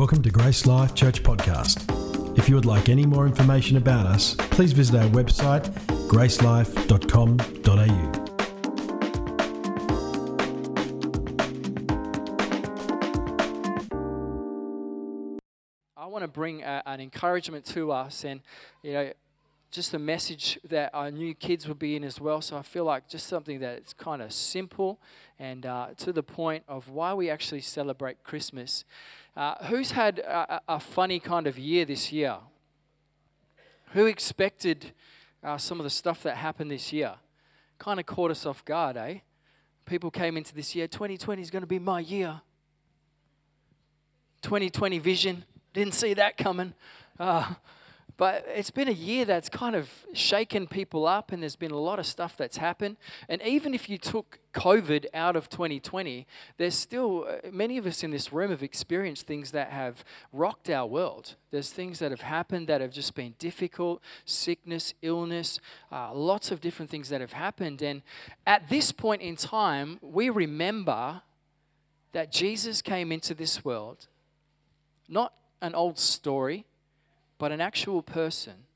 Welcome 0.00 0.22
to 0.22 0.30
Grace 0.30 0.64
Life 0.64 0.94
Church 0.94 1.22
Podcast. 1.22 2.38
If 2.38 2.48
you 2.48 2.54
would 2.54 2.64
like 2.64 2.88
any 2.88 3.04
more 3.04 3.26
information 3.26 3.76
about 3.76 4.06
us, 4.06 4.34
please 4.34 4.72
visit 4.72 4.96
our 4.96 5.06
website 5.10 5.70
gracelife.com.au. 6.08 8.12
I 15.98 16.06
want 16.06 16.22
to 16.22 16.28
bring 16.28 16.62
a, 16.62 16.82
an 16.86 17.02
encouragement 17.02 17.66
to 17.66 17.92
us 17.92 18.24
and, 18.24 18.40
you 18.82 18.94
know, 18.94 19.12
just 19.70 19.94
a 19.94 19.98
message 19.98 20.58
that 20.68 20.90
our 20.92 21.10
new 21.12 21.32
kids 21.32 21.68
would 21.68 21.78
be 21.78 21.94
in 21.94 22.02
as 22.02 22.20
well. 22.20 22.40
So 22.40 22.56
I 22.56 22.62
feel 22.62 22.84
like 22.84 23.08
just 23.08 23.26
something 23.26 23.60
that 23.60 23.78
it's 23.78 23.92
kind 23.92 24.20
of 24.20 24.32
simple 24.32 25.00
and 25.38 25.64
uh, 25.64 25.88
to 25.98 26.12
the 26.12 26.24
point 26.24 26.64
of 26.66 26.88
why 26.88 27.14
we 27.14 27.30
actually 27.30 27.60
celebrate 27.60 28.24
Christmas. 28.24 28.84
Uh, 29.36 29.54
who's 29.66 29.92
had 29.92 30.18
a, 30.18 30.60
a, 30.68 30.80
funny 30.80 31.20
kind 31.20 31.46
of 31.46 31.56
year 31.56 31.84
this 31.84 32.10
year? 32.10 32.38
Who 33.92 34.06
expected 34.06 34.92
uh, 35.42 35.56
some 35.56 35.78
of 35.78 35.84
the 35.84 35.90
stuff 35.90 36.24
that 36.24 36.36
happened 36.36 36.70
this 36.70 36.92
year? 36.92 37.14
Kind 37.78 38.00
of 38.00 38.06
caught 38.06 38.32
us 38.32 38.44
off 38.44 38.64
guard, 38.64 38.96
eh? 38.96 39.18
People 39.86 40.10
came 40.10 40.36
into 40.36 40.54
this 40.54 40.74
year, 40.74 40.88
2020 40.88 41.40
is 41.40 41.50
going 41.50 41.62
to 41.62 41.66
be 41.66 41.78
my 41.78 42.00
year. 42.00 42.40
2020 44.42 44.98
vision, 44.98 45.44
didn't 45.72 45.94
see 45.94 46.14
that 46.14 46.36
coming. 46.36 46.74
But 48.20 48.44
it's 48.54 48.70
been 48.70 48.88
a 48.88 48.92
year 48.92 49.24
that's 49.24 49.48
kind 49.48 49.74
of 49.74 49.88
shaken 50.12 50.66
people 50.66 51.06
up, 51.06 51.32
and 51.32 51.40
there's 51.40 51.56
been 51.56 51.70
a 51.70 51.78
lot 51.78 51.98
of 51.98 52.04
stuff 52.04 52.36
that's 52.36 52.58
happened. 52.58 52.98
And 53.30 53.40
even 53.40 53.72
if 53.72 53.88
you 53.88 53.96
took 53.96 54.40
COVID 54.52 55.06
out 55.14 55.36
of 55.36 55.48
2020, 55.48 56.26
there's 56.58 56.74
still 56.74 57.26
uh, 57.26 57.48
many 57.50 57.78
of 57.78 57.86
us 57.86 58.04
in 58.04 58.10
this 58.10 58.30
room 58.30 58.50
have 58.50 58.62
experienced 58.62 59.26
things 59.26 59.52
that 59.52 59.70
have 59.70 60.04
rocked 60.34 60.68
our 60.68 60.86
world. 60.86 61.36
There's 61.50 61.72
things 61.72 61.98
that 62.00 62.10
have 62.10 62.20
happened 62.20 62.66
that 62.66 62.82
have 62.82 62.92
just 62.92 63.14
been 63.14 63.36
difficult 63.38 64.02
sickness, 64.26 64.92
illness, 65.00 65.58
uh, 65.90 66.12
lots 66.12 66.50
of 66.50 66.60
different 66.60 66.90
things 66.90 67.08
that 67.08 67.22
have 67.22 67.32
happened. 67.32 67.80
And 67.80 68.02
at 68.46 68.68
this 68.68 68.92
point 68.92 69.22
in 69.22 69.34
time, 69.34 69.98
we 70.02 70.28
remember 70.28 71.22
that 72.12 72.30
Jesus 72.30 72.82
came 72.82 73.12
into 73.12 73.32
this 73.32 73.64
world, 73.64 74.08
not 75.08 75.32
an 75.62 75.74
old 75.74 75.98
story 75.98 76.66
but 77.40 77.52
an 77.52 77.60
actual 77.60 78.02
person, 78.02 78.66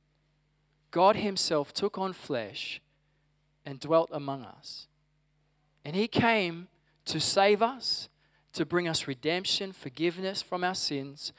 God 0.90 1.16
Himself 1.16 1.74
took 1.74 1.98
on 1.98 2.14
flesh 2.14 2.80
and 3.66 3.78
dwelt 3.78 4.08
among 4.10 4.42
us. 4.42 4.88
And 5.84 5.94
He 5.94 6.08
came 6.08 6.68
to 7.04 7.20
save 7.20 7.60
us, 7.60 8.08
to 8.54 8.64
bring 8.64 8.88
us 8.88 9.06
redemption, 9.06 9.74
forgiveness 9.74 10.40
from 10.40 10.64
our 10.64 10.74
sins, 10.74 11.34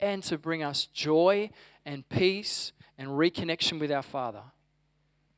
and 0.00 0.22
to 0.22 0.38
bring 0.38 0.62
us 0.62 0.86
joy 0.86 1.50
and 1.84 2.08
peace 2.08 2.72
and 2.96 3.10
reconnection 3.10 3.78
with 3.78 3.92
our 3.92 4.02
Father. 4.02 4.44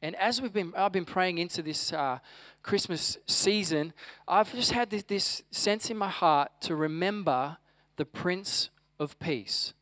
And 0.01 0.15
as 0.17 0.41
we've 0.41 0.53
been, 0.53 0.73
I've 0.77 0.93
been 0.93 1.05
praying 1.05 1.39
into 1.39 1.61
this 1.61 1.93
uh, 1.93 2.21
Christmas 2.63 3.19
season, 3.27 3.95
I've 4.29 4.53
just 4.55 4.71
had 4.71 4.91
this, 4.91 5.03
this 5.03 5.43
sense 5.51 5.91
in 5.91 5.97
my 5.97 6.09
heart 6.09 6.53
to 6.61 6.77
remember 6.77 7.57
the 7.97 8.05
Prince 8.05 8.71
of 9.01 9.19
Peace. 9.19 9.75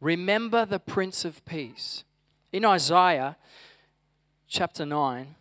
Remember 0.00 0.66
the 0.66 0.78
Prince 0.78 1.24
of 1.24 1.44
Peace. 1.44 2.04
In 2.52 2.64
Isaiah 2.64 3.36
chapter 4.46 4.84
9, 4.84 5.34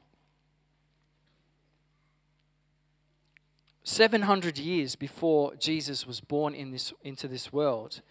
700 3.83 4.57
years 4.57 4.95
before 4.95 5.55
Jesus 5.55 6.07
was 6.07 6.19
born 6.19 6.55
in 6.55 6.71
this, 6.71 6.93
into 7.03 7.27
this 7.27 7.53
world, 7.53 8.01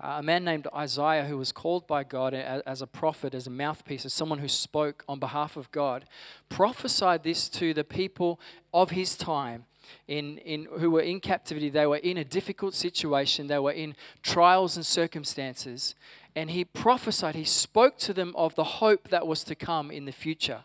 uh, 0.00 0.16
a 0.18 0.22
man 0.22 0.44
named 0.44 0.68
Isaiah, 0.74 1.24
who 1.24 1.36
was 1.36 1.50
called 1.50 1.86
by 1.88 2.04
God 2.04 2.32
as 2.32 2.80
a 2.80 2.86
prophet, 2.86 3.34
as 3.34 3.48
a 3.48 3.50
mouthpiece, 3.50 4.06
as 4.06 4.14
someone 4.14 4.38
who 4.38 4.48
spoke 4.48 5.04
on 5.08 5.18
behalf 5.18 5.56
of 5.56 5.70
God, 5.72 6.04
prophesied 6.48 7.24
this 7.24 7.48
to 7.50 7.74
the 7.74 7.84
people 7.84 8.40
of 8.72 8.90
his 8.90 9.16
time 9.16 9.64
in, 10.06 10.38
in, 10.38 10.66
who 10.78 10.90
were 10.90 11.00
in 11.00 11.20
captivity. 11.20 11.68
They 11.68 11.86
were 11.86 11.96
in 11.96 12.16
a 12.16 12.24
difficult 12.24 12.74
situation, 12.74 13.46
they 13.46 13.58
were 13.58 13.72
in 13.72 13.94
trials 14.22 14.76
and 14.76 14.84
circumstances. 14.84 15.94
And 16.34 16.50
he 16.50 16.64
prophesied, 16.64 17.34
he 17.34 17.44
spoke 17.44 17.98
to 17.98 18.14
them 18.14 18.32
of 18.36 18.54
the 18.54 18.64
hope 18.64 19.08
that 19.08 19.26
was 19.26 19.42
to 19.44 19.54
come 19.54 19.90
in 19.90 20.04
the 20.04 20.12
future. 20.12 20.64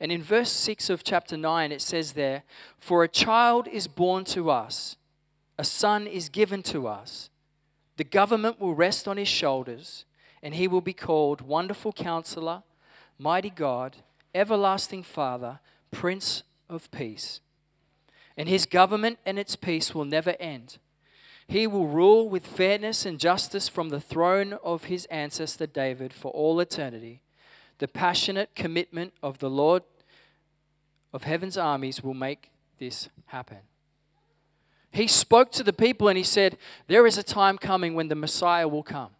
And 0.00 0.10
in 0.10 0.22
verse 0.22 0.50
6 0.50 0.90
of 0.90 1.04
chapter 1.04 1.36
9, 1.36 1.72
it 1.72 1.82
says 1.82 2.12
there, 2.12 2.42
For 2.78 3.04
a 3.04 3.08
child 3.08 3.68
is 3.68 3.86
born 3.86 4.24
to 4.26 4.50
us, 4.50 4.96
a 5.58 5.64
son 5.64 6.06
is 6.06 6.28
given 6.28 6.62
to 6.64 6.88
us. 6.88 7.30
The 7.98 8.04
government 8.04 8.58
will 8.58 8.74
rest 8.74 9.06
on 9.06 9.18
his 9.18 9.28
shoulders, 9.28 10.06
and 10.42 10.54
he 10.54 10.66
will 10.66 10.80
be 10.80 10.94
called 10.94 11.42
Wonderful 11.42 11.92
Counselor, 11.92 12.62
Mighty 13.18 13.50
God, 13.50 13.98
Everlasting 14.34 15.02
Father, 15.02 15.60
Prince 15.90 16.42
of 16.68 16.90
Peace 16.90 17.40
and 18.40 18.48
his 18.48 18.64
government 18.64 19.18
and 19.26 19.38
its 19.38 19.54
peace 19.54 19.94
will 19.94 20.06
never 20.06 20.34
end. 20.40 20.78
He 21.46 21.66
will 21.66 21.86
rule 21.86 22.26
with 22.26 22.46
fairness 22.46 23.04
and 23.04 23.20
justice 23.20 23.68
from 23.68 23.90
the 23.90 24.00
throne 24.00 24.54
of 24.64 24.84
his 24.84 25.04
ancestor 25.10 25.66
David 25.66 26.14
for 26.14 26.32
all 26.32 26.58
eternity. 26.58 27.20
The 27.80 27.86
passionate 27.86 28.54
commitment 28.54 29.12
of 29.22 29.40
the 29.40 29.50
Lord 29.50 29.82
of 31.12 31.24
heaven's 31.24 31.58
armies 31.58 32.02
will 32.02 32.14
make 32.14 32.50
this 32.78 33.10
happen. 33.26 33.58
He 34.90 35.06
spoke 35.06 35.52
to 35.52 35.62
the 35.62 35.74
people 35.74 36.08
and 36.08 36.16
he 36.16 36.24
said, 36.24 36.56
There 36.86 37.06
is 37.06 37.18
a 37.18 37.22
time 37.22 37.58
coming 37.58 37.92
when 37.92 38.08
the 38.08 38.14
Messiah 38.14 38.68
will 38.68 38.82
come. 38.82 39.10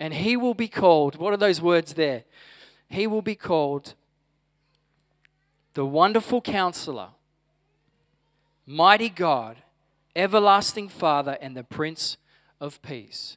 And 0.00 0.12
he 0.12 0.36
will 0.36 0.54
be 0.54 0.66
called, 0.66 1.14
what 1.18 1.32
are 1.32 1.36
those 1.36 1.62
words 1.62 1.94
there? 1.94 2.24
He 2.88 3.06
will 3.06 3.22
be 3.22 3.36
called 3.36 3.94
the 5.74 5.86
Wonderful 5.86 6.40
Counselor 6.40 7.10
mighty 8.70 9.08
God, 9.08 9.56
everlasting 10.14 10.88
Father, 10.88 11.36
and 11.40 11.56
the 11.56 11.64
Prince 11.64 12.16
of 12.60 12.80
Peace. 12.82 13.36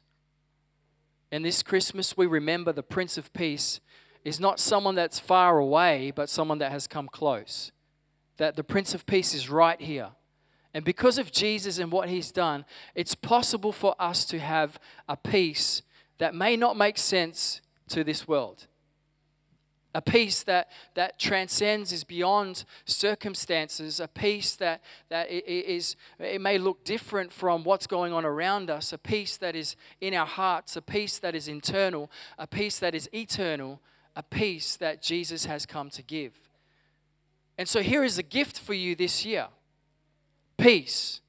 And 1.32 1.44
this 1.44 1.62
Christmas, 1.62 2.16
we 2.16 2.26
remember 2.26 2.72
the 2.72 2.84
Prince 2.84 3.18
of 3.18 3.32
Peace 3.32 3.80
is 4.24 4.38
not 4.38 4.60
someone 4.60 4.94
that's 4.94 5.18
far 5.18 5.58
away, 5.58 6.12
but 6.14 6.30
someone 6.30 6.58
that 6.58 6.70
has 6.70 6.86
come 6.86 7.08
close. 7.08 7.72
That 8.36 8.54
the 8.54 8.62
Prince 8.62 8.94
of 8.94 9.06
Peace 9.06 9.34
is 9.34 9.50
right 9.50 9.80
here. 9.80 10.10
And 10.72 10.84
because 10.84 11.18
of 11.18 11.32
Jesus 11.32 11.78
and 11.78 11.90
what 11.90 12.08
he's 12.08 12.30
done, 12.30 12.64
it's 12.94 13.16
possible 13.16 13.72
for 13.72 13.96
us 13.98 14.24
to 14.26 14.38
have 14.38 14.78
a 15.08 15.16
peace 15.16 15.82
that 16.18 16.34
may 16.34 16.56
not 16.56 16.76
make 16.76 16.96
sense 16.96 17.60
to 17.88 18.04
this 18.04 18.28
world 18.28 18.68
a 19.94 20.02
peace 20.02 20.42
that, 20.42 20.70
that 20.94 21.18
transcends, 21.18 21.92
is 21.92 22.02
beyond 22.02 22.64
circumstances, 22.84 24.00
a 24.00 24.08
peace 24.08 24.56
that, 24.56 24.82
that 25.08 25.30
is, 25.30 25.96
it 26.18 26.40
may 26.40 26.58
look 26.58 26.84
different 26.84 27.32
from 27.32 27.62
what's 27.62 27.86
going 27.86 28.12
on 28.12 28.24
around 28.24 28.70
us, 28.70 28.92
a 28.92 28.98
peace 28.98 29.36
that 29.36 29.54
is 29.54 29.76
in 30.00 30.12
our 30.12 30.26
hearts, 30.26 30.76
a 30.76 30.82
peace 30.82 31.18
that 31.18 31.34
is 31.34 31.46
internal, 31.46 32.10
a 32.38 32.46
peace 32.46 32.78
that 32.80 32.94
is 32.94 33.08
eternal, 33.14 33.80
a 34.16 34.22
peace 34.22 34.76
that 34.76 35.00
Jesus 35.00 35.44
has 35.44 35.64
come 35.64 35.90
to 35.90 36.02
give. 36.02 36.34
And 37.56 37.68
so 37.68 37.80
here 37.80 38.02
is 38.02 38.18
a 38.18 38.22
gift 38.22 38.58
for 38.58 38.74
you 38.74 38.94
this 38.94 39.24
year 39.24 39.48
peace 40.56 41.20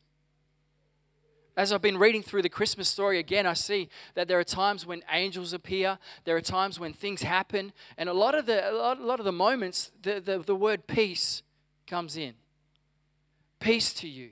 as 1.57 1.71
I've 1.71 1.81
been 1.81 1.97
reading 1.97 2.21
through 2.21 2.41
the 2.41 2.49
Christmas 2.49 2.89
story 2.89 3.17
again, 3.17 3.45
I 3.45 3.53
see 3.53 3.89
that 4.13 4.27
there 4.27 4.39
are 4.39 4.43
times 4.43 4.85
when 4.85 5.03
angels 5.09 5.53
appear, 5.53 5.97
there 6.25 6.35
are 6.35 6.41
times 6.41 6.79
when 6.79 6.91
things 6.91 7.21
happen, 7.21 7.71
and 7.97 8.09
a 8.09 8.13
lot 8.13 8.35
of 8.35 8.45
the, 8.45 8.69
a 8.69 8.73
lot, 8.73 8.99
a 8.99 9.05
lot 9.05 9.19
of 9.19 9.25
the 9.25 9.31
moments, 9.31 9.91
the, 10.01 10.19
the, 10.19 10.39
the 10.39 10.55
word 10.55 10.85
peace 10.85 11.43
comes 11.87 12.17
in. 12.17 12.33
Peace 13.59 13.93
to 13.93 14.07
you, 14.07 14.31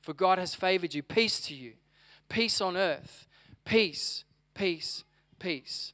for 0.00 0.12
God 0.12 0.38
has 0.38 0.54
favored 0.54 0.94
you. 0.94 1.02
Peace 1.02 1.40
to 1.40 1.54
you. 1.54 1.72
Peace 2.28 2.60
on 2.60 2.76
earth. 2.76 3.26
Peace, 3.64 4.24
peace, 4.54 5.04
peace. 5.38 5.92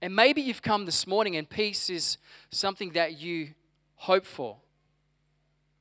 And 0.00 0.14
maybe 0.14 0.40
you've 0.40 0.62
come 0.62 0.84
this 0.84 1.06
morning 1.06 1.36
and 1.36 1.48
peace 1.48 1.88
is 1.88 2.18
something 2.50 2.90
that 2.90 3.18
you 3.18 3.50
hope 3.96 4.26
for. 4.26 4.58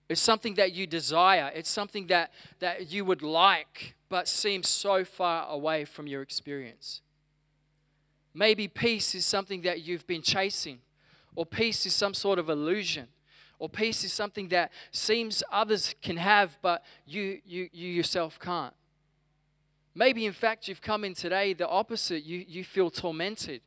It's 0.10 0.22
something 0.22 0.56
that 0.56 0.74
you 0.74 0.86
desire. 0.86 1.52
It's 1.56 1.70
something 1.70 2.08
that, 2.08 2.32
that 2.60 2.92
you 2.92 3.06
would 3.06 3.22
like, 3.22 3.96
but 4.10 4.28
seems 4.28 4.68
so 4.68 5.04
far 5.04 5.48
away 5.50 5.86
from 5.86 6.08
your 6.08 6.22
experience. 6.22 7.02
Maybe 8.34 8.68
peace 8.68 9.16
is 9.16 9.26
something 9.26 9.62
that 9.62 9.82
you've 9.82 10.08
been 10.08 10.22
chasing, 10.22 10.80
or 11.36 11.46
peace 11.46 11.86
is 11.86 11.94
some 11.94 12.14
sort 12.14 12.40
of 12.40 12.50
illusion, 12.50 13.08
or 13.60 13.70
peace 13.70 14.04
is 14.04 14.12
something 14.12 14.50
that 14.50 14.72
seems 14.92 15.42
others 15.52 15.96
can 16.02 16.18
have, 16.18 16.58
but 16.62 16.84
you, 17.06 17.40
you, 17.46 17.70
you 17.72 17.90
yourself 17.90 18.40
can't. 18.40 18.74
Maybe, 19.96 20.26
in 20.26 20.34
fact, 20.34 20.68
you've 20.68 20.82
come 20.82 21.04
in 21.04 21.14
today 21.14 21.54
the 21.54 21.68
opposite. 21.68 22.24
You, 22.24 22.44
you 22.48 22.64
feel 22.64 22.90
tormented, 22.90 23.62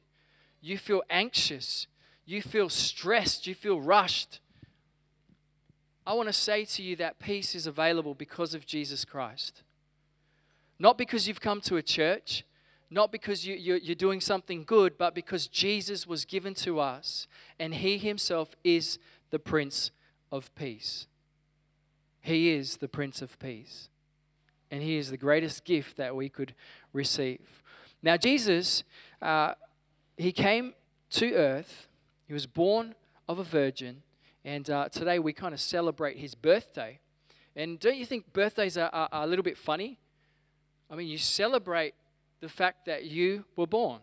you 0.61 0.77
feel 0.77 1.03
anxious, 1.09 1.87
you 2.25 2.43
feel 2.43 2.69
stressed, 2.69 3.47
you 3.47 3.55
feel 3.55 3.81
rushed. 3.81 4.41
I 6.07 6.15
want 6.15 6.29
to 6.29 6.33
say 6.33 6.65
to 6.65 6.83
you 6.83 6.95
that 6.97 7.19
peace 7.19 7.55
is 7.57 7.67
available 7.67 8.15
because 8.15 8.55
of 8.55 8.65
Jesus 8.65 9.05
Christ. 9.05 9.63
Not 10.79 10.97
because 10.97 11.27
you've 11.27 11.41
come 11.41 11.61
to 11.63 11.77
a 11.77 11.83
church, 11.83 12.45
not 12.91 13.11
because 13.11 13.45
you, 13.45 13.57
you, 13.57 13.75
you're 13.83 13.97
doing 13.97 14.21
something 14.21 14.63
good, 14.63 14.97
but 14.97 15.15
because 15.15 15.49
Jesus 15.49 16.07
was 16.07 16.25
given 16.25 16.55
to 16.55 16.79
us 16.79 17.27
and 17.59 17.75
He 17.75 17.99
Himself 17.99 18.55
is 18.63 18.99
the 19.31 19.41
Prince 19.41 19.91
of 20.31 20.55
Peace. 20.55 21.09
He 22.21 22.51
is 22.51 22.77
the 22.77 22.89
Prince 22.89 23.21
of 23.21 23.39
Peace. 23.41 23.89
And 24.71 24.83
He 24.83 24.97
is 24.97 25.11
the 25.11 25.17
greatest 25.17 25.65
gift 25.65 25.97
that 25.97 26.15
we 26.15 26.29
could 26.29 26.55
receive. 26.93 27.63
Now, 28.03 28.17
Jesus, 28.17 28.85
uh, 29.21 29.55
He 30.17 30.31
came 30.31 30.75
to 31.11 31.35
earth, 31.35 31.89
He 32.29 32.35
was 32.35 32.47
born 32.47 32.95
of 33.29 33.41
a 33.41 33.45
virgin, 33.45 34.03
and 34.47 34.71
uh, 34.71 34.89
today 34.89 35.19
we 35.19 35.33
kind 35.33 35.53
of 35.53 35.61
celebrate 35.61 36.19
His 36.19 36.37
birthday. 36.37 37.01
And 37.57 37.81
don't 37.81 37.97
you 37.97 38.07
think 38.07 38.33
birthdays 38.33 38.79
are, 38.79 38.89
are, 38.93 39.09
are 39.11 39.25
a 39.25 39.27
little 39.27 39.43
bit 39.43 39.59
funny? 39.59 39.99
I 40.89 40.95
mean, 40.95 41.09
you 41.09 41.19
celebrate 41.19 41.95
the 42.41 42.49
fact 42.49 42.87
that 42.87 43.07
you 43.07 43.45
were 43.57 43.67
born. 43.67 43.99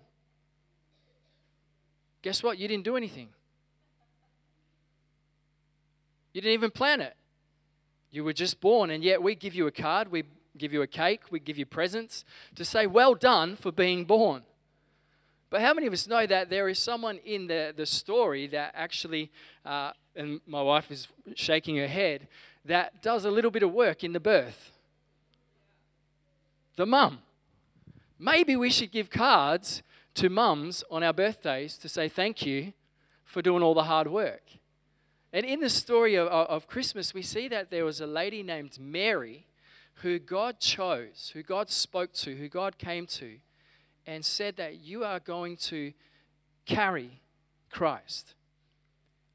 Guess 2.24 2.44
what? 2.44 2.58
You 2.58 2.68
didn't 2.68 2.84
do 2.84 2.98
anything. 2.98 3.30
You 6.34 6.42
didn't 6.42 6.56
even 6.56 6.72
plan 6.72 7.00
it. 7.00 7.16
You 8.12 8.26
were 8.26 8.34
just 8.34 8.60
born, 8.60 8.90
and 8.90 9.02
yet 9.02 9.24
we 9.24 9.36
give 9.36 9.56
you 9.56 9.66
a 9.68 9.72
card, 9.72 10.12
we 10.12 10.24
give 10.58 10.74
you 10.74 10.82
a 10.82 10.88
cake, 10.88 11.22
we 11.32 11.40
give 11.40 11.58
you 11.58 11.66
presents 11.66 12.26
to 12.56 12.66
say, 12.66 12.86
Well 12.86 13.16
done 13.16 13.56
for 13.56 13.72
being 13.72 14.04
born. 14.04 14.44
But 15.50 15.62
how 15.62 15.74
many 15.74 15.88
of 15.88 15.94
us 15.94 16.08
know 16.08 16.26
that 16.26 16.50
there 16.50 16.68
is 16.68 16.80
someone 16.80 17.20
in 17.24 17.48
the, 17.48 17.74
the 17.78 17.86
story 17.86 18.48
that 18.48 18.74
actually, 18.76 19.32
uh, 19.64 19.92
and 20.16 20.42
my 20.46 20.62
wife 20.62 20.92
is 20.92 21.08
shaking 21.36 21.78
her 21.78 21.88
head, 21.88 22.28
that 22.66 23.02
does 23.02 23.26
a 23.26 23.32
little 23.32 23.52
bit 23.52 23.64
of 23.64 23.72
work 23.72 24.04
in 24.04 24.14
the 24.14 24.20
birth? 24.20 24.72
The 26.76 26.86
mum. 26.86 27.20
Maybe 28.20 28.56
we 28.56 28.70
should 28.70 28.92
give 28.92 29.10
cards 29.10 29.84
to 30.16 30.30
mums 30.30 30.84
on 30.90 31.04
our 31.04 31.14
birthdays 31.14 31.78
to 31.78 31.90
say 31.90 32.08
thank 32.08 32.46
you 32.46 32.74
for 33.26 33.42
doing 33.42 33.64
all 33.64 33.74
the 33.74 33.84
hard 33.84 34.08
work. 34.08 34.44
And 35.32 35.46
in 35.46 35.60
the 35.60 35.70
story 35.70 36.16
of, 36.16 36.28
of 36.28 36.68
Christmas, 36.68 37.14
we 37.14 37.24
see 37.24 37.48
that 37.48 37.72
there 37.72 37.86
was 37.86 38.00
a 38.00 38.08
lady 38.08 38.44
named 38.44 38.80
Mary 38.80 39.48
who 39.96 40.20
God 40.20 40.60
chose, 40.60 41.32
who 41.34 41.42
God 41.42 41.70
spoke 41.70 42.14
to, 42.14 42.36
who 42.36 42.48
God 42.48 42.78
came 42.78 43.08
to, 43.08 43.38
and 44.06 44.24
said 44.24 44.58
that 44.58 44.80
you 44.80 45.04
are 45.04 45.20
going 45.20 45.58
to 45.58 45.94
carry 46.66 47.22
Christ. 47.72 48.36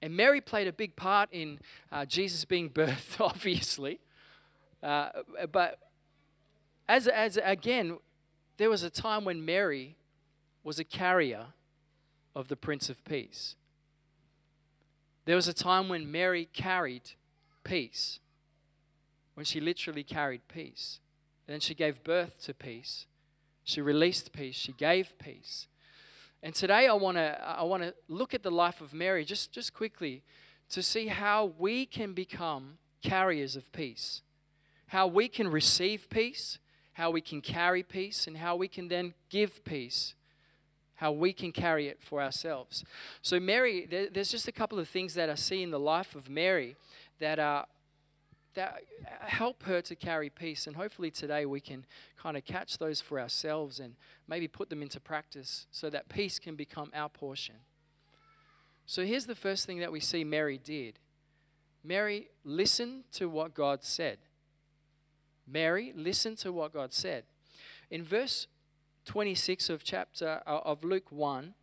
And 0.00 0.17
Mary 0.17 0.41
played 0.41 0.69
a 0.69 0.73
big 0.73 0.97
part 0.97 1.29
in 1.33 1.59
uh, 1.91 2.05
Jesus 2.05 2.45
being 2.45 2.71
birthed, 2.75 3.21
obviously. 3.21 4.00
Uh, 4.83 5.09
but 5.50 5.79
as, 6.89 7.09
as 7.09 7.39
again, 7.43 7.99
there 8.56 8.71
was 8.71 8.83
a 8.83 8.91
time 8.91 9.25
when 9.25 9.45
Mary 9.45 9.97
was 10.65 10.79
a 10.79 10.85
carrier 10.85 11.47
of 12.35 12.49
the 12.49 12.56
Prince 12.56 12.89
of 12.89 13.05
Peace. 13.05 13.56
There 15.25 15.37
was 15.37 15.49
a 15.49 15.53
time 15.53 15.89
when 15.89 16.11
Mary 16.11 16.49
carried 16.53 17.11
peace, 17.65 18.19
when 19.35 19.45
she 19.45 19.61
literally 19.61 20.03
carried 20.03 20.47
peace. 20.49 21.00
And 21.47 21.55
then 21.55 21.61
she 21.61 21.75
gave 21.75 22.03
birth 22.03 22.43
to 22.45 22.55
peace. 22.55 23.06
She 23.65 23.81
released 23.81 24.33
peace. 24.33 24.55
She 24.55 24.73
gave 24.73 25.19
peace. 25.19 25.67
And 26.43 26.55
today 26.55 26.87
I 26.87 26.93
want 26.93 27.17
to 27.17 27.40
I 27.44 27.62
want 27.64 27.82
to 27.82 27.94
look 28.08 28.35
at 28.35 28.43
the 28.43 28.50
life 28.50 28.81
of 28.81 28.94
Mary 28.94 29.25
just 29.25 29.52
just 29.52 29.75
quickly 29.75 30.23
to 30.70 30.82
see 30.82 31.08
how 31.08 31.52
we 31.58 31.87
can 31.87 32.12
become 32.12 32.79
carriers 33.02 33.56
of 33.56 33.73
peace. 33.73 34.23
How 34.88 35.06
we 35.06 35.29
can 35.29 35.49
receive 35.49 36.08
peace, 36.08 36.58
how 36.94 37.11
we 37.11 37.20
can 37.20 37.40
carry 37.40 37.82
peace 37.82 38.26
and 38.26 38.38
how 38.38 38.56
we 38.56 38.69
can 38.69 38.88
then 38.88 39.14
give 39.31 39.64
peace 39.64 40.14
how 40.99 41.12
we 41.12 41.32
can 41.32 41.52
carry 41.52 41.87
it 41.87 42.02
for 42.02 42.20
ourselves. 42.20 42.85
So, 43.23 43.38
Mary, 43.38 43.87
there's 44.12 44.32
just 44.32 44.49
a 44.49 44.52
couple 44.52 44.81
of 44.81 44.88
things 44.88 45.14
that 45.14 45.31
I 45.31 45.37
see 45.37 45.62
in 45.62 45.70
the 45.70 45.79
life 45.79 46.17
of 46.17 46.29
Mary 46.29 46.75
that 47.20 47.38
are 47.38 47.67
that 48.55 48.83
help 49.21 49.62
her 49.65 49.81
to 49.83 49.95
carry 49.95 50.31
peace. 50.31 50.67
And 50.67 50.77
hopefully 50.77 51.11
today 51.11 51.47
we 51.47 51.61
can 51.61 51.87
kind 52.21 52.37
of 52.37 52.45
catch 52.45 52.79
those 52.79 53.00
for 53.00 53.21
ourselves 53.21 53.79
and 53.79 53.95
maybe 54.27 54.49
put 54.49 54.71
them 54.71 54.83
into 54.83 55.00
practice 55.00 55.67
so 55.71 55.91
that 55.91 56.09
peace 56.09 56.39
can 56.39 56.56
become 56.56 56.91
our 56.95 57.09
portion. 57.09 57.56
So 58.87 59.05
here's 59.05 59.27
the 59.27 59.35
first 59.35 59.67
thing 59.67 59.79
that 59.81 59.93
we 59.93 60.00
see 60.00 60.25
Mary 60.25 60.59
did 60.59 60.99
Mary 61.85 62.29
listened 62.45 63.05
to 63.12 63.29
what 63.29 63.55
God 63.55 63.85
said. 63.85 64.19
Mary 65.47 65.93
listened 65.97 66.39
to 66.39 66.53
what 66.53 66.73
God 66.73 66.93
said. 66.93 67.25
In 67.91 68.03
verse 68.03 68.47
26 69.06 69.71
of 69.71 69.85
chapter 69.85 70.43
uh, 70.47 70.59
of 70.65 70.85
Luke 70.85 71.11
1, 71.11 71.55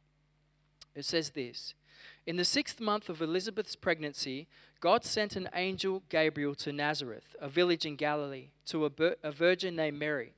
it 0.96 1.06
says 1.06 1.32
this. 1.32 1.76
In 2.26 2.38
the 2.38 2.46
sixth 2.46 2.80
month 2.80 3.10
of 3.10 3.22
Elizabeth's 3.22 3.76
pregnancy, 3.76 4.48
God 4.80 5.04
sent 5.04 5.36
an 5.36 5.50
angel 5.56 6.04
Gabriel 6.10 6.56
to 6.56 6.72
Nazareth, 6.72 7.36
a 7.40 7.48
village 7.48 7.86
in 7.86 7.96
Galilee, 7.96 8.50
to 8.68 8.86
a, 8.86 8.92
a, 9.24 9.32
virgin 9.32 9.76
named 9.76 10.00
Mary. 10.00 10.34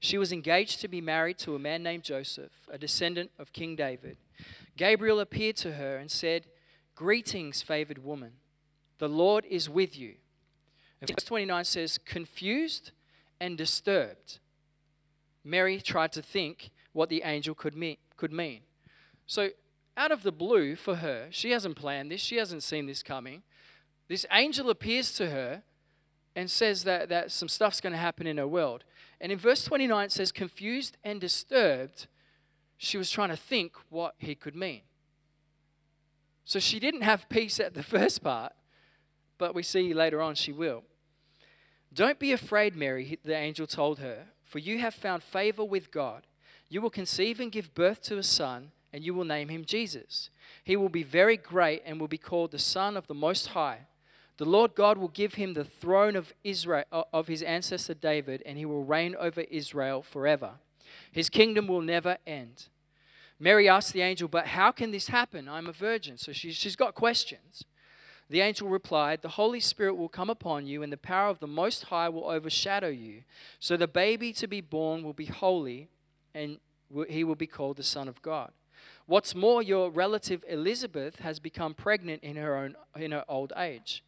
She 0.00 0.18
was 0.18 0.32
engaged 0.32 0.80
to 0.80 0.88
be 0.88 1.00
married 1.00 1.38
to 1.38 1.54
a 1.54 1.58
man 1.58 1.82
named 1.82 2.02
Joseph, 2.04 2.52
a 2.70 2.78
descendant 2.78 3.30
of 3.38 3.52
King 3.52 3.76
David. 3.76 4.16
Gabriel 4.76 5.20
appeared 5.20 5.56
to 5.56 5.74
her 5.74 5.96
and 5.96 6.10
said, 6.10 6.46
Greetings, 6.94 7.62
favored 7.62 8.04
woman. 8.04 8.32
The 8.98 9.08
Lord 9.08 9.44
is 9.46 9.68
with 9.68 9.98
you. 9.98 10.14
And 11.00 11.10
verse 11.10 11.24
29 11.24 11.64
says, 11.64 11.98
Confused 11.98 12.92
and 13.40 13.58
disturbed 13.58 14.38
Mary 15.44 15.80
tried 15.80 16.12
to 16.12 16.22
think 16.22 16.70
what 16.92 17.08
the 17.08 17.22
angel 17.24 17.54
could 17.54 17.76
mean, 17.76 17.96
could 18.16 18.32
mean. 18.32 18.60
So, 19.26 19.50
out 19.96 20.10
of 20.10 20.22
the 20.22 20.32
blue 20.32 20.74
for 20.74 20.96
her, 20.96 21.28
she 21.30 21.50
hasn't 21.50 21.76
planned 21.76 22.10
this, 22.10 22.20
she 22.20 22.36
hasn't 22.36 22.62
seen 22.62 22.86
this 22.86 23.02
coming. 23.02 23.42
This 24.08 24.26
angel 24.32 24.70
appears 24.70 25.12
to 25.14 25.30
her 25.30 25.62
and 26.34 26.50
says 26.50 26.84
that, 26.84 27.08
that 27.08 27.30
some 27.30 27.48
stuff's 27.48 27.80
going 27.80 27.92
to 27.92 27.98
happen 27.98 28.26
in 28.26 28.38
her 28.38 28.48
world. 28.48 28.84
And 29.20 29.30
in 29.30 29.38
verse 29.38 29.64
29, 29.64 30.06
it 30.06 30.12
says, 30.12 30.32
confused 30.32 30.96
and 31.04 31.20
disturbed, 31.20 32.06
she 32.76 32.98
was 32.98 33.10
trying 33.10 33.28
to 33.28 33.36
think 33.36 33.76
what 33.90 34.14
he 34.18 34.34
could 34.34 34.56
mean. 34.56 34.82
So 36.44 36.58
she 36.58 36.80
didn't 36.80 37.02
have 37.02 37.28
peace 37.28 37.60
at 37.60 37.74
the 37.74 37.82
first 37.82 38.22
part, 38.22 38.52
but 39.38 39.54
we 39.54 39.62
see 39.62 39.94
later 39.94 40.20
on 40.20 40.34
she 40.34 40.52
will. 40.52 40.84
Don't 41.92 42.18
be 42.18 42.32
afraid, 42.32 42.74
Mary, 42.74 43.18
the 43.22 43.36
angel 43.36 43.66
told 43.66 43.98
her, 43.98 44.26
for 44.42 44.58
you 44.58 44.78
have 44.78 44.94
found 44.94 45.22
favor 45.22 45.64
with 45.64 45.90
God. 45.90 46.26
You 46.68 46.80
will 46.80 46.90
conceive 46.90 47.38
and 47.38 47.52
give 47.52 47.74
birth 47.74 48.00
to 48.02 48.18
a 48.18 48.22
son, 48.22 48.72
and 48.92 49.04
you 49.04 49.14
will 49.14 49.24
name 49.24 49.48
him 49.48 49.64
Jesus. 49.64 50.30
He 50.64 50.76
will 50.76 50.88
be 50.88 51.02
very 51.02 51.36
great 51.36 51.82
and 51.84 52.00
will 52.00 52.08
be 52.08 52.18
called 52.18 52.50
the 52.50 52.58
Son 52.58 52.96
of 52.96 53.06
the 53.06 53.14
Most 53.14 53.48
High. 53.48 53.86
The 54.38 54.44
Lord 54.44 54.74
God 54.74 54.98
will 54.98 55.08
give 55.08 55.34
him 55.34 55.54
the 55.54 55.64
throne 55.64 56.16
of 56.16 56.32
Israel 56.42 56.84
uh, 56.90 57.04
of 57.12 57.28
his 57.28 57.42
ancestor 57.42 57.94
David, 57.94 58.42
and 58.44 58.58
he 58.58 58.64
will 58.64 58.84
reign 58.84 59.14
over 59.18 59.42
Israel 59.42 60.02
forever. 60.02 60.54
His 61.10 61.28
kingdom 61.28 61.66
will 61.68 61.82
never 61.82 62.18
end. 62.26 62.66
Mary 63.38 63.68
asked 63.68 63.92
the 63.92 64.02
angel, 64.02 64.28
But 64.28 64.48
how 64.48 64.72
can 64.72 64.90
this 64.90 65.08
happen? 65.08 65.48
I'm 65.48 65.66
a 65.66 65.72
virgin. 65.72 66.16
So 66.16 66.32
she, 66.32 66.52
she's 66.52 66.76
got 66.76 66.94
questions. 66.94 67.64
The 68.30 68.40
angel 68.40 68.68
replied, 68.68 69.20
The 69.20 69.30
Holy 69.30 69.60
Spirit 69.60 69.94
will 69.94 70.08
come 70.08 70.30
upon 70.30 70.66
you, 70.66 70.82
and 70.82 70.92
the 70.92 70.96
power 70.96 71.28
of 71.28 71.40
the 71.40 71.46
Most 71.46 71.84
High 71.84 72.08
will 72.08 72.30
overshadow 72.30 72.88
you. 72.88 73.24
So 73.58 73.76
the 73.76 73.88
baby 73.88 74.32
to 74.34 74.46
be 74.46 74.60
born 74.60 75.02
will 75.02 75.12
be 75.12 75.26
holy, 75.26 75.88
and 76.34 76.58
he 77.08 77.24
will 77.24 77.34
be 77.34 77.46
called 77.46 77.76
the 77.76 77.82
Son 77.82 78.08
of 78.08 78.22
God. 78.22 78.52
What's 79.06 79.34
more, 79.34 79.62
your 79.62 79.90
relative 79.90 80.44
Elizabeth 80.48 81.20
has 81.20 81.38
become 81.38 81.74
pregnant 81.74 82.22
in 82.22 82.36
her, 82.36 82.56
own, 82.56 82.76
in 82.96 83.12
her 83.12 83.24
old 83.28 83.52
age. 83.56 84.04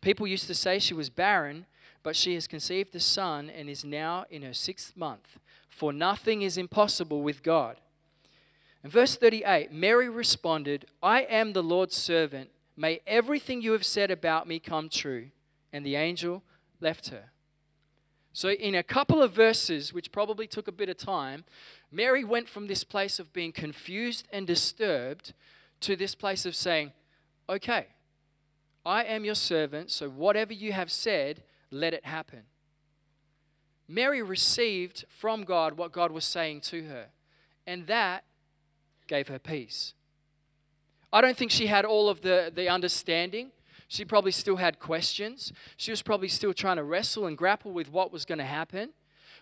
People 0.00 0.26
used 0.26 0.46
to 0.46 0.54
say 0.54 0.78
she 0.78 0.94
was 0.94 1.10
barren, 1.10 1.66
but 2.02 2.16
she 2.16 2.34
has 2.34 2.46
conceived 2.46 2.94
a 2.94 3.00
son 3.00 3.50
and 3.50 3.68
is 3.68 3.84
now 3.84 4.24
in 4.30 4.42
her 4.42 4.54
sixth 4.54 4.96
month. 4.96 5.38
For 5.68 5.92
nothing 5.92 6.42
is 6.42 6.56
impossible 6.56 7.22
with 7.22 7.42
God. 7.42 7.76
In 8.82 8.90
verse 8.90 9.16
38, 9.16 9.72
Mary 9.72 10.08
responded, 10.08 10.86
I 11.02 11.22
am 11.22 11.52
the 11.52 11.62
Lord's 11.62 11.96
servant 11.96 12.50
May 12.78 13.00
everything 13.08 13.60
you 13.60 13.72
have 13.72 13.84
said 13.84 14.12
about 14.12 14.46
me 14.46 14.60
come 14.60 14.88
true. 14.88 15.30
And 15.72 15.84
the 15.84 15.96
angel 15.96 16.44
left 16.80 17.08
her. 17.08 17.32
So, 18.32 18.50
in 18.50 18.74
a 18.74 18.82
couple 18.82 19.22
of 19.22 19.32
verses, 19.32 19.92
which 19.92 20.12
probably 20.12 20.46
took 20.46 20.68
a 20.68 20.72
bit 20.72 20.88
of 20.88 20.96
time, 20.96 21.44
Mary 21.90 22.24
went 22.24 22.48
from 22.48 22.66
this 22.66 22.84
place 22.84 23.18
of 23.18 23.32
being 23.32 23.52
confused 23.52 24.28
and 24.32 24.46
disturbed 24.46 25.32
to 25.80 25.96
this 25.96 26.14
place 26.14 26.46
of 26.46 26.54
saying, 26.54 26.92
Okay, 27.48 27.86
I 28.84 29.04
am 29.04 29.24
your 29.24 29.34
servant, 29.34 29.90
so 29.90 30.08
whatever 30.08 30.52
you 30.52 30.72
have 30.72 30.90
said, 30.90 31.42
let 31.70 31.94
it 31.94 32.04
happen. 32.04 32.42
Mary 33.88 34.22
received 34.22 35.06
from 35.08 35.44
God 35.44 35.78
what 35.78 35.92
God 35.92 36.12
was 36.12 36.24
saying 36.24 36.60
to 36.62 36.84
her, 36.84 37.06
and 37.66 37.86
that 37.86 38.24
gave 39.06 39.28
her 39.28 39.38
peace. 39.38 39.94
I 41.12 41.22
don't 41.22 41.36
think 41.36 41.50
she 41.50 41.66
had 41.66 41.86
all 41.86 42.08
of 42.08 42.20
the, 42.20 42.52
the 42.54 42.68
understanding. 42.68 43.50
She 43.88 44.04
probably 44.04 44.32
still 44.32 44.56
had 44.56 44.78
questions. 44.78 45.52
She 45.76 45.90
was 45.90 46.02
probably 46.02 46.28
still 46.28 46.52
trying 46.52 46.76
to 46.76 46.84
wrestle 46.84 47.26
and 47.26 47.36
grapple 47.36 47.72
with 47.72 47.90
what 47.90 48.12
was 48.12 48.26
going 48.26 48.38
to 48.38 48.44
happen. 48.44 48.90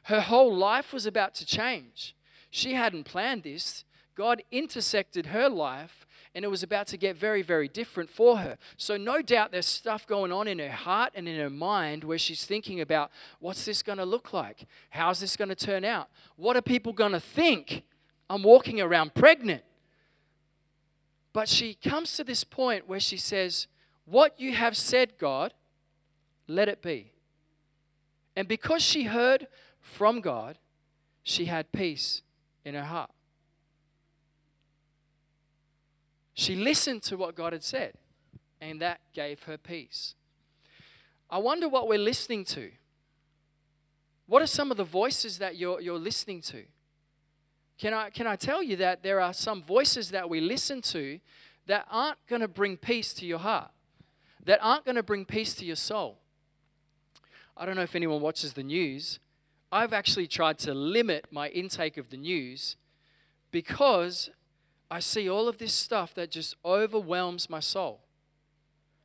Her 0.05 0.21
whole 0.21 0.55
life 0.55 0.93
was 0.93 1.05
about 1.05 1.35
to 1.35 1.47
change. 1.47 2.15
She 2.51 2.75
hadn't 2.75 3.05
planned 3.05 3.43
this. 3.43 3.85
God 4.15 4.43
intersected 4.51 5.27
her 5.27 5.49
life 5.49 6.07
and 6.37 6.45
it 6.45 6.49
was 6.49 6.63
about 6.63 6.87
to 6.89 6.97
get 6.97 7.17
very, 7.17 7.43
very 7.43 7.67
different 7.67 8.11
for 8.11 8.37
her. 8.39 8.59
So, 8.77 8.97
no 8.99 9.23
doubt 9.23 9.53
there's 9.53 9.67
stuff 9.67 10.07
going 10.07 10.31
on 10.31 10.47
in 10.47 10.59
her 10.59 10.71
heart 10.71 11.13
and 11.15 11.27
in 11.27 11.41
her 11.41 11.51
mind 11.51 12.05
where 12.05 12.19
she's 12.19 12.45
thinking 12.45 12.81
about 12.81 13.11
what's 13.41 13.65
this 13.65 13.83
going 13.83 13.99
to 13.99 14.05
look 14.05 14.35
like? 14.35 14.67
How's 14.91 15.21
this 15.21 15.35
going 15.35 15.49
to 15.49 15.55
turn 15.55 15.83
out? 15.85 16.09
What 16.37 16.55
are 16.55 16.63
people 16.63 16.93
going 16.93 17.13
to 17.13 17.21
think? 17.21 17.85
I'm 18.29 18.43
walking 18.43 18.83
around 18.83 19.15
pregnant. 19.15 19.63
But 21.33 21.49
she 21.49 21.75
comes 21.75 22.15
to 22.17 22.25
this 22.25 22.45
point 22.45 22.87
where 22.87 23.01
she 23.01 23.17
says, 23.17 23.67
What 24.07 24.41
you 24.41 24.55
have 24.55 24.77
said, 24.77 25.19
God, 25.19 25.53
let 26.49 26.69
it 26.69 26.81
be. 26.81 27.13
And 28.35 28.49
because 28.49 28.83
she 28.83 29.05
heard 29.05 29.49
from 29.81 30.21
God, 30.21 30.59
she 31.23 31.47
had 31.47 31.73
peace 31.73 32.23
in 32.65 32.75
her 32.75 32.85
heart. 32.85 33.11
She 36.35 36.55
listened 36.55 37.03
to 37.05 37.17
what 37.17 37.35
God 37.35 37.53
had 37.53 37.65
said, 37.65 37.95
and 38.61 38.81
that 38.81 39.01
gave 39.15 39.43
her 39.45 39.57
peace. 39.57 40.15
I 41.31 41.39
wonder 41.39 41.69
what 41.69 41.89
we're 41.89 41.99
listening 41.99 42.45
to. 42.47 42.71
What 44.27 44.43
are 44.43 44.47
some 44.47 44.71
of 44.71 44.77
the 44.77 44.85
voices 44.85 45.39
that 45.39 45.57
you're, 45.57 45.81
you're 45.81 45.99
listening 45.99 46.43
to? 46.43 46.65
Can 47.79 47.95
I, 47.95 48.11
can 48.11 48.27
I 48.27 48.37
tell 48.37 48.63
you 48.63 48.77
that 48.77 49.03
there 49.03 49.21
are 49.21 49.33
some 49.33 49.63
voices 49.63 50.11
that 50.11 50.29
we 50.29 50.41
listen 50.41 50.83
to 50.83 51.21
that 51.67 51.87
aren't 51.91 52.19
going 52.27 52.43
to 52.43 52.49
bring 52.49 52.77
peace 52.77 53.13
to 53.15 53.27
your 53.27 53.39
heart, 53.39 53.71
that 54.47 54.59
aren't 54.63 54.85
going 54.85 54.97
to 54.97 55.03
bring 55.03 55.25
peace 55.25 55.55
to 55.55 55.65
your 55.65 55.77
soul? 55.77 56.19
I 57.57 57.67
don't 57.67 57.77
know 57.77 57.83
if 57.83 57.95
anyone 57.95 58.21
watches 58.21 58.55
the 58.55 58.63
news. 58.63 59.19
I've 59.71 59.93
actually 59.93 60.27
tried 60.27 60.59
to 60.61 60.73
limit 60.73 61.27
my 61.31 61.49
intake 61.49 61.97
of 61.97 62.11
the 62.11 62.17
news 62.17 62.77
because 63.51 64.31
I 64.91 65.01
see 65.01 65.29
all 65.29 65.49
of 65.49 65.59
this 65.59 65.73
stuff 65.73 66.15
that 66.15 66.31
just 66.31 66.55
overwhelms 66.65 67.51
my 67.51 67.61
soul. 67.61 68.01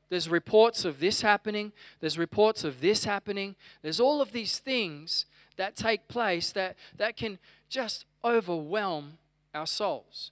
There's 0.09 0.29
reports 0.29 0.85
of 0.85 0.99
this 0.99 1.21
happening, 1.21 1.71
there's 2.01 2.17
reports 2.17 2.63
of 2.63 2.81
this 2.81 3.05
happening, 3.05 3.55
there's 3.81 3.99
all 3.99 4.21
of 4.21 4.33
these 4.33 4.59
things 4.59 5.25
that 5.55 5.75
take 5.75 6.07
place 6.07 6.51
that, 6.51 6.75
that 6.97 7.15
can 7.15 7.39
just 7.69 8.05
overwhelm 8.23 9.17
our 9.55 9.65
souls, 9.65 10.31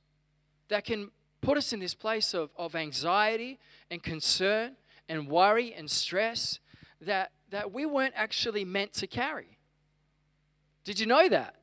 that 0.68 0.84
can 0.84 1.12
put 1.42 1.58
us 1.58 1.72
in 1.72 1.80
this 1.80 1.94
place 1.94 2.34
of, 2.34 2.50
of 2.58 2.75
anxiety 2.75 3.58
and 3.89 4.04
concern 4.04 4.75
and 5.10 5.28
worry 5.28 5.74
and 5.74 5.89
stress 5.89 6.60
that, 7.01 7.32
that 7.50 7.74
we 7.74 7.86
weren't 7.86 8.13
actually 8.16 8.63
meant 8.63 8.94
to 8.94 9.08
carry. 9.08 9.58
Did 10.86 11.00
you 11.00 11.06
know 11.06 11.28
that? 11.28 11.56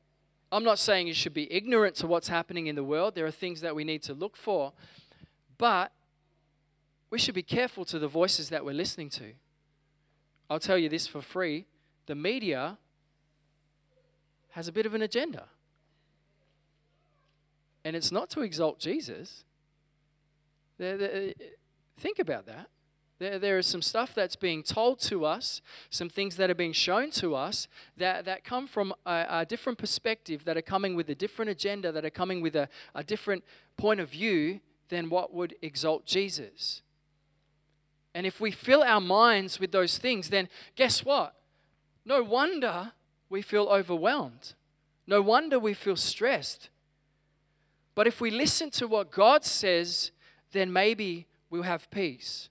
I'm 0.51 0.63
not 0.63 0.79
saying 0.79 1.07
you 1.07 1.13
should 1.13 1.33
be 1.33 1.51
ignorant 1.51 1.95
to 1.95 2.07
what's 2.07 2.27
happening 2.27 2.67
in 2.67 2.75
the 2.75 2.83
world. 2.83 3.15
There 3.15 3.25
are 3.25 3.31
things 3.31 3.61
that 3.61 3.75
we 3.75 3.83
need 3.83 4.03
to 4.03 4.13
look 4.13 4.37
for. 4.37 4.73
But 5.57 5.91
we 7.09 7.17
should 7.17 7.35
be 7.35 7.43
careful 7.43 7.85
to 7.85 7.99
the 7.99 8.07
voices 8.07 8.49
that 8.49 8.63
we're 8.63 8.73
listening 8.73 9.09
to. 9.11 9.33
I'll 10.49 10.59
tell 10.59 10.77
you 10.77 10.89
this 10.89 11.07
for 11.07 11.21
free 11.21 11.65
the 12.05 12.15
media 12.15 12.77
has 14.51 14.67
a 14.67 14.71
bit 14.71 14.85
of 14.85 14.93
an 14.93 15.01
agenda. 15.01 15.45
And 17.83 17.95
it's 17.95 18.11
not 18.11 18.29
to 18.31 18.41
exalt 18.41 18.79
Jesus. 18.79 19.43
Think 20.79 22.19
about 22.19 22.45
that. 22.45 22.69
There, 23.19 23.39
there 23.39 23.57
is 23.57 23.65
some 23.65 23.81
stuff 23.81 24.13
that's 24.13 24.35
being 24.35 24.61
told 24.61 24.99
to 25.01 25.25
us, 25.25 25.61
some 25.89 26.09
things 26.09 26.35
that 26.37 26.49
are 26.49 26.55
being 26.55 26.73
shown 26.73 27.09
to 27.11 27.35
us 27.35 27.67
that, 27.97 28.25
that 28.25 28.43
come 28.43 28.67
from 28.67 28.93
a, 29.05 29.25
a 29.29 29.45
different 29.45 29.79
perspective, 29.79 30.45
that 30.45 30.57
are 30.57 30.61
coming 30.61 30.95
with 30.95 31.09
a 31.09 31.15
different 31.15 31.49
agenda, 31.49 31.91
that 31.91 32.05
are 32.05 32.11
coming 32.11 32.41
with 32.41 32.55
a, 32.55 32.69
a 32.93 33.03
different 33.03 33.43
point 33.75 33.99
of 33.99 34.09
view 34.09 34.59
than 34.89 35.09
what 35.09 35.33
would 35.33 35.55
exalt 35.61 36.05
Jesus. 36.05 36.81
And 38.13 38.25
if 38.25 38.39
we 38.39 38.51
fill 38.51 38.83
our 38.83 39.01
minds 39.01 39.59
with 39.59 39.71
those 39.71 39.97
things, 39.97 40.29
then 40.29 40.49
guess 40.75 41.03
what? 41.03 41.35
No 42.05 42.23
wonder 42.23 42.93
we 43.29 43.41
feel 43.41 43.65
overwhelmed. 43.65 44.53
No 45.05 45.21
wonder 45.21 45.59
we 45.59 45.73
feel 45.73 45.95
stressed. 45.95 46.69
But 47.95 48.07
if 48.07 48.21
we 48.21 48.31
listen 48.31 48.69
to 48.71 48.87
what 48.87 49.11
God 49.11 49.43
says, 49.43 50.11
then 50.51 50.71
maybe 50.71 51.27
we'll 51.49 51.63
have 51.63 51.89
peace. 51.89 52.49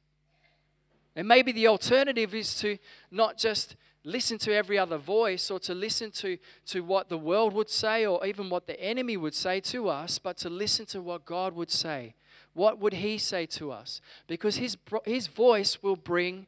And 1.17 1.27
maybe 1.27 1.51
the 1.51 1.67
alternative 1.67 2.35
is 2.35 2.55
to 2.61 2.77
not 3.11 3.39
just 3.39 3.75
listen 4.05 4.39
to 4.39 4.55
every 4.55 4.79
other 4.79 4.99
voice 4.99 5.51
or 5.51 5.59
to 5.59 5.75
listen 5.75 6.11
to, 6.13 6.39
to 6.67 6.85
what 6.85 7.09
the 7.09 7.19
world 7.19 7.55
would 7.55 7.71
say 7.71 8.07
or 8.07 8.25
even 8.25 8.51
what 8.51 8.67
the 8.67 8.79
enemy 8.81 9.17
would 9.17 9.35
say 9.35 9.59
to 9.61 9.89
us, 9.89 10.19
but 10.19 10.37
to 10.37 10.51
listen 10.51 10.85
to 10.87 11.01
what 11.01 11.25
God 11.25 11.55
would 11.55 11.71
say. 11.71 12.15
What 12.53 12.79
would 12.79 12.95
He 12.95 13.19
say 13.19 13.47
to 13.47 13.73
us? 13.73 14.01
Because 14.27 14.57
His, 14.57 14.77
his 15.05 15.27
voice 15.27 15.83
will 15.83 15.97
bring 15.97 16.47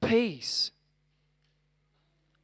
peace. 0.00 0.70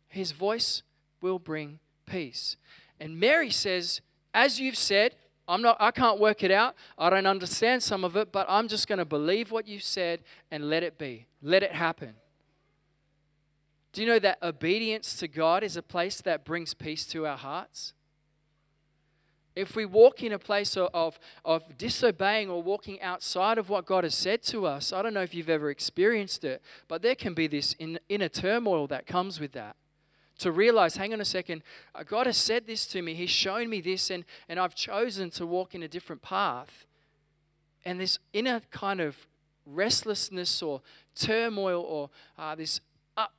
His 0.08 0.32
voice 0.32 0.82
will 1.20 1.38
bring 1.38 1.78
peace. 2.06 2.56
And 2.98 3.20
Mary 3.20 3.50
says, 3.50 4.00
As 4.34 4.58
you've 4.58 4.76
said, 4.76 5.14
I'm 5.48 5.62
not, 5.62 5.78
I 5.80 5.90
can't 5.90 6.20
work 6.20 6.44
it 6.44 6.50
out. 6.50 6.76
I 6.98 7.08
don't 7.08 7.26
understand 7.26 7.82
some 7.82 8.04
of 8.04 8.16
it, 8.16 8.30
but 8.30 8.46
I'm 8.50 8.68
just 8.68 8.86
going 8.86 8.98
to 8.98 9.06
believe 9.06 9.50
what 9.50 9.66
you 9.66 9.80
said 9.80 10.20
and 10.50 10.68
let 10.68 10.82
it 10.82 10.98
be. 10.98 11.26
Let 11.42 11.62
it 11.62 11.72
happen. 11.72 12.14
Do 13.92 14.02
you 14.02 14.06
know 14.06 14.18
that 14.18 14.38
obedience 14.42 15.16
to 15.16 15.26
God 15.26 15.64
is 15.64 15.76
a 15.76 15.82
place 15.82 16.20
that 16.20 16.44
brings 16.44 16.74
peace 16.74 17.06
to 17.06 17.26
our 17.26 17.38
hearts? 17.38 17.94
If 19.56 19.74
we 19.74 19.86
walk 19.86 20.22
in 20.22 20.32
a 20.32 20.38
place 20.38 20.76
of, 20.76 21.18
of, 21.44 21.78
disobeying 21.78 22.48
or 22.48 22.62
walking 22.62 23.00
outside 23.00 23.58
of 23.58 23.68
what 23.70 23.86
God 23.86 24.04
has 24.04 24.14
said 24.14 24.42
to 24.44 24.66
us, 24.66 24.92
I 24.92 25.02
don't 25.02 25.14
know 25.14 25.22
if 25.22 25.34
you've 25.34 25.48
ever 25.48 25.70
experienced 25.70 26.44
it, 26.44 26.62
but 26.86 27.02
there 27.02 27.16
can 27.16 27.34
be 27.34 27.48
this 27.48 27.72
in, 27.72 27.98
inner 28.08 28.28
turmoil 28.28 28.86
that 28.86 29.06
comes 29.06 29.40
with 29.40 29.52
that 29.52 29.74
to 30.38 30.52
realize, 30.52 30.96
hang 30.96 31.12
on 31.12 31.20
a 31.20 31.24
second, 31.24 31.62
uh, 31.94 32.02
God 32.02 32.26
has 32.26 32.36
said 32.36 32.66
this 32.66 32.86
to 32.88 33.02
me. 33.02 33.14
He's 33.14 33.30
shown 33.30 33.68
me 33.68 33.80
this, 33.80 34.10
and, 34.10 34.24
and 34.48 34.58
I've 34.58 34.74
chosen 34.74 35.30
to 35.30 35.46
walk 35.46 35.74
in 35.74 35.82
a 35.82 35.88
different 35.88 36.22
path. 36.22 36.86
And 37.84 38.00
this 38.00 38.18
inner 38.32 38.60
kind 38.70 39.00
of 39.00 39.26
restlessness 39.66 40.62
or 40.62 40.80
turmoil 41.14 41.82
or 41.82 42.10
uh, 42.38 42.54
this 42.54 42.80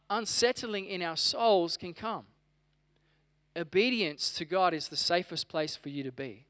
unsettling 0.10 0.86
in 0.86 1.02
our 1.02 1.16
souls 1.16 1.78
can 1.78 1.94
come. 1.94 2.26
Obedience 3.56 4.32
to 4.34 4.46
God 4.46 4.74
is 4.74 4.90
the 4.90 4.98
safest 4.98 5.48
place 5.48 5.76
for 5.76 5.90
you 5.90 6.04
to 6.04 6.12
be. 6.12 6.46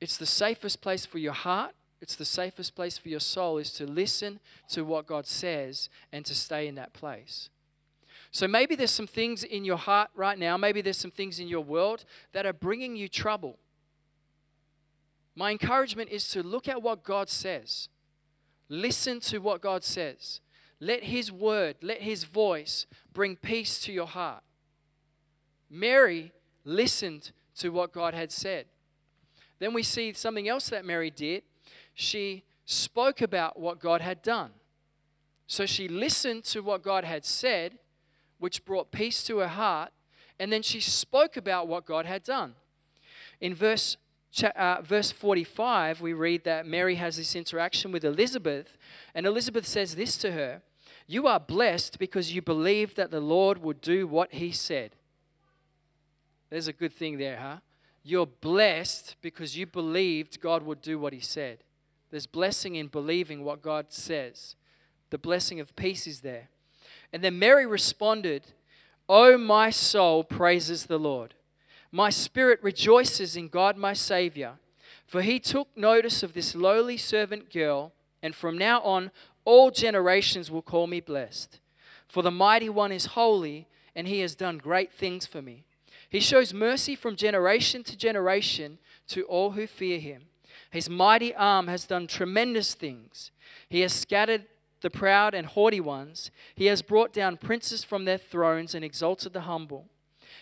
It's 0.00 0.16
the 0.16 0.26
safest 0.26 0.80
place 0.80 1.04
for 1.04 1.18
your 1.18 1.32
heart. 1.32 1.74
It's 2.00 2.14
the 2.14 2.24
safest 2.24 2.74
place 2.74 2.96
for 2.96 3.08
your 3.08 3.20
soul 3.20 3.58
is 3.58 3.72
to 3.74 3.86
listen 3.86 4.40
to 4.68 4.84
what 4.84 5.06
God 5.06 5.26
says 5.26 5.88
and 6.12 6.24
to 6.26 6.34
stay 6.34 6.68
in 6.68 6.76
that 6.76 6.92
place. 6.92 7.50
So 8.30 8.46
maybe 8.46 8.74
there's 8.74 8.90
some 8.90 9.06
things 9.06 9.42
in 9.42 9.64
your 9.64 9.76
heart 9.76 10.10
right 10.14 10.38
now, 10.38 10.56
maybe 10.56 10.80
there's 10.80 10.98
some 10.98 11.10
things 11.10 11.40
in 11.40 11.48
your 11.48 11.62
world 11.62 12.04
that 12.32 12.46
are 12.46 12.52
bringing 12.52 12.96
you 12.96 13.08
trouble. 13.08 13.58
My 15.34 15.50
encouragement 15.50 16.10
is 16.10 16.28
to 16.30 16.42
look 16.42 16.68
at 16.68 16.82
what 16.82 17.04
God 17.04 17.28
says. 17.28 17.88
Listen 18.68 19.20
to 19.20 19.38
what 19.38 19.60
God 19.60 19.84
says. 19.84 20.40
Let 20.80 21.04
His 21.04 21.32
word, 21.32 21.76
let 21.80 22.02
His 22.02 22.24
voice 22.24 22.86
bring 23.12 23.36
peace 23.36 23.80
to 23.80 23.92
your 23.92 24.06
heart. 24.06 24.42
Mary 25.70 26.32
listened 26.64 27.32
to 27.56 27.70
what 27.70 27.92
God 27.92 28.14
had 28.14 28.30
said. 28.30 28.66
Then 29.58 29.74
we 29.74 29.82
see 29.82 30.12
something 30.12 30.48
else 30.48 30.68
that 30.70 30.84
Mary 30.84 31.10
did. 31.10 31.42
She 31.94 32.44
spoke 32.64 33.20
about 33.20 33.58
what 33.58 33.80
God 33.80 34.00
had 34.00 34.22
done. 34.22 34.50
So 35.46 35.66
she 35.66 35.88
listened 35.88 36.44
to 36.44 36.60
what 36.60 36.82
God 36.82 37.04
had 37.04 37.24
said 37.24 37.78
which 38.38 38.64
brought 38.64 38.90
peace 38.90 39.22
to 39.24 39.38
her 39.38 39.48
heart. 39.48 39.90
And 40.38 40.52
then 40.52 40.62
she 40.62 40.80
spoke 40.80 41.36
about 41.36 41.66
what 41.66 41.84
God 41.84 42.06
had 42.06 42.22
done. 42.22 42.54
In 43.40 43.54
verse, 43.54 43.96
uh, 44.42 44.82
verse 44.82 45.10
45, 45.10 46.00
we 46.00 46.12
read 46.12 46.44
that 46.44 46.66
Mary 46.66 46.96
has 46.96 47.16
this 47.16 47.34
interaction 47.34 47.92
with 47.92 48.04
Elizabeth, 48.04 48.76
and 49.14 49.26
Elizabeth 49.26 49.66
says 49.66 49.96
this 49.96 50.16
to 50.18 50.32
her 50.32 50.62
You 51.06 51.26
are 51.26 51.40
blessed 51.40 51.98
because 51.98 52.32
you 52.32 52.42
believed 52.42 52.96
that 52.96 53.10
the 53.10 53.20
Lord 53.20 53.58
would 53.62 53.80
do 53.80 54.06
what 54.06 54.34
he 54.34 54.52
said. 54.52 54.92
There's 56.50 56.68
a 56.68 56.72
good 56.72 56.92
thing 56.92 57.18
there, 57.18 57.36
huh? 57.36 57.56
You're 58.02 58.26
blessed 58.26 59.16
because 59.20 59.56
you 59.56 59.66
believed 59.66 60.40
God 60.40 60.62
would 60.62 60.80
do 60.80 60.98
what 60.98 61.12
he 61.12 61.20
said. 61.20 61.58
There's 62.10 62.26
blessing 62.26 62.76
in 62.76 62.86
believing 62.86 63.44
what 63.44 63.60
God 63.60 63.86
says. 63.90 64.56
The 65.10 65.18
blessing 65.18 65.60
of 65.60 65.76
peace 65.76 66.06
is 66.06 66.20
there. 66.20 66.48
And 67.12 67.22
then 67.22 67.38
Mary 67.38 67.66
responded, 67.66 68.42
Oh, 69.08 69.38
my 69.38 69.70
soul 69.70 70.24
praises 70.24 70.86
the 70.86 70.98
Lord. 70.98 71.34
My 71.90 72.10
spirit 72.10 72.60
rejoices 72.62 73.36
in 73.36 73.48
God 73.48 73.76
my 73.76 73.94
Savior, 73.94 74.54
for 75.06 75.22
he 75.22 75.38
took 75.40 75.68
notice 75.74 76.22
of 76.22 76.34
this 76.34 76.54
lowly 76.54 76.98
servant 76.98 77.50
girl, 77.50 77.92
and 78.22 78.34
from 78.34 78.58
now 78.58 78.82
on 78.82 79.10
all 79.46 79.70
generations 79.70 80.50
will 80.50 80.60
call 80.60 80.86
me 80.86 81.00
blessed. 81.00 81.60
For 82.06 82.22
the 82.22 82.30
mighty 82.30 82.68
one 82.68 82.92
is 82.92 83.06
holy, 83.06 83.66
and 83.96 84.06
he 84.06 84.20
has 84.20 84.34
done 84.34 84.58
great 84.58 84.92
things 84.92 85.24
for 85.24 85.40
me. 85.40 85.64
He 86.10 86.20
shows 86.20 86.52
mercy 86.52 86.94
from 86.94 87.16
generation 87.16 87.82
to 87.84 87.96
generation 87.96 88.78
to 89.08 89.22
all 89.24 89.52
who 89.52 89.66
fear 89.66 89.98
him. 89.98 90.24
His 90.70 90.90
mighty 90.90 91.34
arm 91.34 91.68
has 91.68 91.86
done 91.86 92.06
tremendous 92.06 92.74
things. 92.74 93.30
He 93.68 93.80
has 93.80 93.92
scattered 93.92 94.44
the 94.80 94.90
proud 94.90 95.34
and 95.34 95.46
haughty 95.46 95.80
ones. 95.80 96.30
He 96.54 96.66
has 96.66 96.82
brought 96.82 97.12
down 97.12 97.36
princes 97.36 97.84
from 97.84 98.04
their 98.04 98.18
thrones 98.18 98.74
and 98.74 98.84
exalted 98.84 99.32
the 99.32 99.42
humble. 99.42 99.86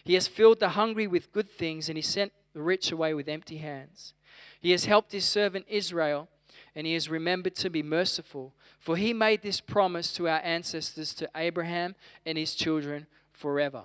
He 0.05 0.15
has 0.15 0.29
filled 0.29 0.61
the 0.61 0.71
hungry 0.71 1.07
with 1.07 1.33
good 1.33 1.49
things, 1.49 1.89
and 1.89 1.97
he 1.97 2.03
sent 2.03 2.33
the 2.53 2.63
rich 2.63 2.93
away 2.93 3.15
with 3.15 3.29
empty 3.29 3.59
hands. 3.59 4.15
He 4.61 4.71
has 4.73 4.85
helped 4.85 5.13
his 5.13 5.25
servant 5.25 5.67
Israel, 5.69 6.29
and 6.75 6.87
he 6.87 6.95
has 6.95 7.09
remembered 7.09 7.55
to 7.57 7.71
be 7.71 7.83
merciful. 7.83 8.55
For 8.79 8.97
he 8.97 9.13
made 9.13 9.43
this 9.43 9.61
promise 9.61 10.13
to 10.15 10.29
our 10.29 10.41
ancestors, 10.45 11.15
to 11.15 11.29
Abraham 11.35 11.95
and 12.25 12.39
his 12.39 12.55
children 12.55 13.07
forever. 13.33 13.85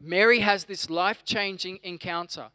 Mary 0.00 0.40
has 0.40 0.64
this 0.64 0.88
life 0.90 1.24
changing 1.24 1.78
encounter. 1.82 2.48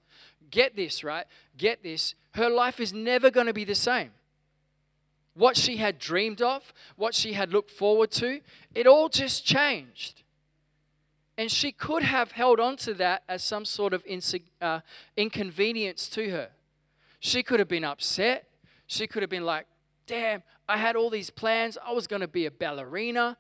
Get 0.50 0.76
this, 0.76 1.04
right? 1.04 1.26
Get 1.58 1.84
this. 1.84 2.16
Her 2.32 2.50
life 2.50 2.80
is 2.80 2.94
never 2.94 3.30
going 3.30 3.48
to 3.48 3.54
be 3.54 3.64
the 3.64 3.76
same. 3.76 4.12
What 5.36 5.58
she 5.58 5.78
had 5.78 6.00
dreamed 6.00 6.42
of, 6.42 6.74
what 6.96 7.14
she 7.14 7.34
had 7.34 7.52
looked 7.52 7.72
forward 7.72 8.12
to, 8.12 8.42
it 8.74 8.88
all 8.88 9.10
just 9.10 9.46
changed. 9.46 10.24
And 11.38 11.52
she 11.52 11.74
could 11.74 12.04
have 12.04 12.32
held 12.32 12.62
on 12.62 12.78
to 12.78 12.94
that 12.94 13.24
as 13.28 13.44
some 13.44 13.66
sort 13.66 13.94
of 13.94 14.04
uh, 14.62 14.80
inconvenience 15.18 16.08
to 16.10 16.30
her. 16.32 16.50
She 17.20 17.44
could 17.44 17.60
have 17.60 17.68
been 17.68 17.84
upset. 17.84 18.48
She 18.88 19.08
could 19.08 19.24
have 19.24 19.30
been 19.30 19.46
like, 19.46 19.66
damn, 20.08 20.44
I 20.70 20.78
had 20.78 20.96
all 20.96 21.10
these 21.10 21.30
plans. 21.30 21.78
I 21.86 21.92
was 21.92 22.08
going 22.08 22.22
to 22.22 22.28
be 22.28 22.46
a 22.46 22.52
ballerina. 22.52 23.38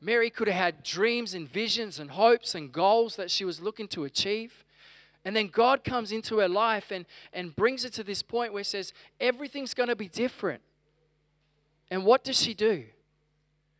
Mary 0.00 0.28
could 0.28 0.48
have 0.48 0.56
had 0.56 0.82
dreams 0.82 1.32
and 1.32 1.48
visions 1.48 1.98
and 1.98 2.10
hopes 2.10 2.54
and 2.54 2.70
goals 2.70 3.16
that 3.16 3.30
she 3.30 3.44
was 3.44 3.60
looking 3.60 3.88
to 3.88 4.04
achieve. 4.04 4.64
And 5.24 5.34
then 5.34 5.48
God 5.48 5.82
comes 5.82 6.12
into 6.12 6.38
her 6.38 6.48
life 6.48 6.90
and, 6.90 7.06
and 7.32 7.56
brings 7.56 7.84
it 7.84 7.92
to 7.94 8.04
this 8.04 8.22
point 8.22 8.52
where 8.52 8.60
it 8.60 8.66
says, 8.66 8.92
everything's 9.18 9.74
going 9.74 9.88
to 9.88 9.96
be 9.96 10.08
different. 10.08 10.62
And 11.90 12.04
what 12.04 12.24
does 12.24 12.40
she 12.40 12.54
do? 12.54 12.84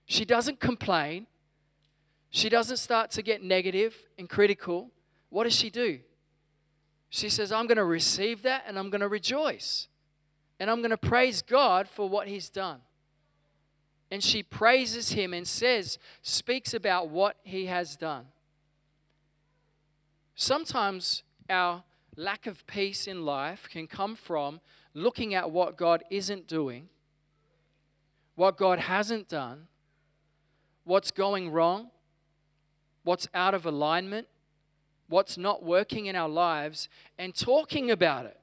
She 0.06 0.24
doesn't 0.24 0.60
complain. 0.60 1.26
She 2.30 2.48
doesn't 2.48 2.78
start 2.78 3.10
to 3.12 3.22
get 3.22 3.42
negative 3.42 4.06
and 4.18 4.28
critical. 4.28 4.90
What 5.30 5.44
does 5.44 5.54
she 5.54 5.70
do? 5.70 6.00
She 7.10 7.28
says, 7.28 7.52
I'm 7.52 7.66
going 7.66 7.76
to 7.76 7.84
receive 7.84 8.42
that 8.42 8.64
and 8.66 8.78
I'm 8.78 8.90
going 8.90 9.00
to 9.00 9.08
rejoice. 9.08 9.88
And 10.60 10.70
I'm 10.70 10.78
going 10.78 10.90
to 10.90 10.96
praise 10.96 11.42
God 11.42 11.88
for 11.88 12.08
what 12.08 12.28
He's 12.28 12.48
done. 12.48 12.80
And 14.10 14.22
she 14.22 14.42
praises 14.42 15.10
Him 15.10 15.32
and 15.32 15.46
says, 15.46 15.98
speaks 16.22 16.74
about 16.74 17.08
what 17.08 17.36
He 17.42 17.66
has 17.66 17.96
done. 17.96 18.26
Sometimes 20.34 21.22
our 21.48 21.84
lack 22.16 22.46
of 22.46 22.66
peace 22.66 23.06
in 23.06 23.24
life 23.24 23.68
can 23.70 23.86
come 23.86 24.16
from 24.16 24.60
looking 24.94 25.34
at 25.34 25.50
what 25.50 25.76
God 25.76 26.02
isn't 26.10 26.46
doing, 26.46 26.88
what 28.38 28.56
God 28.56 28.78
hasn't 28.78 29.28
done, 29.28 29.66
what's 30.84 31.10
going 31.10 31.50
wrong, 31.50 31.90
what's 33.02 33.26
out 33.34 33.52
of 33.52 33.66
alignment, 33.66 34.28
what's 35.08 35.36
not 35.36 35.64
working 35.64 36.06
in 36.06 36.14
our 36.14 36.28
lives, 36.28 36.88
and 37.18 37.34
talking 37.34 37.90
about 37.90 38.26
it. 38.26 38.38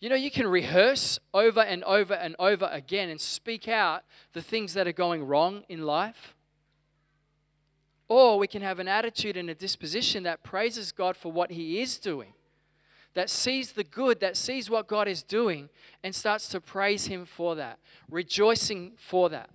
You 0.00 0.10
know, 0.10 0.16
you 0.16 0.30
can 0.30 0.46
rehearse 0.46 1.18
over 1.32 1.60
and 1.60 1.82
over 1.84 2.12
and 2.12 2.36
over 2.38 2.68
again 2.70 3.08
and 3.08 3.18
speak 3.18 3.68
out 3.68 4.02
the 4.34 4.42
things 4.42 4.74
that 4.74 4.86
are 4.86 4.92
going 4.92 5.24
wrong 5.24 5.62
in 5.66 5.86
life. 5.86 6.34
Or 8.06 8.38
we 8.38 8.48
can 8.48 8.60
have 8.60 8.80
an 8.80 8.88
attitude 8.88 9.38
and 9.38 9.48
a 9.48 9.54
disposition 9.54 10.24
that 10.24 10.42
praises 10.42 10.92
God 10.92 11.16
for 11.16 11.32
what 11.32 11.52
He 11.52 11.80
is 11.80 11.98
doing, 11.98 12.34
that 13.14 13.30
sees 13.30 13.72
the 13.72 13.84
good, 13.84 14.20
that 14.20 14.36
sees 14.36 14.70
what 14.70 14.86
God 14.86 15.08
is 15.08 15.22
doing, 15.22 15.68
and 16.02 16.14
starts 16.14 16.48
to 16.48 16.60
praise 16.60 17.06
Him 17.06 17.24
for 17.24 17.54
that, 17.56 17.78
rejoicing 18.10 18.92
for 18.96 19.28
that. 19.28 19.50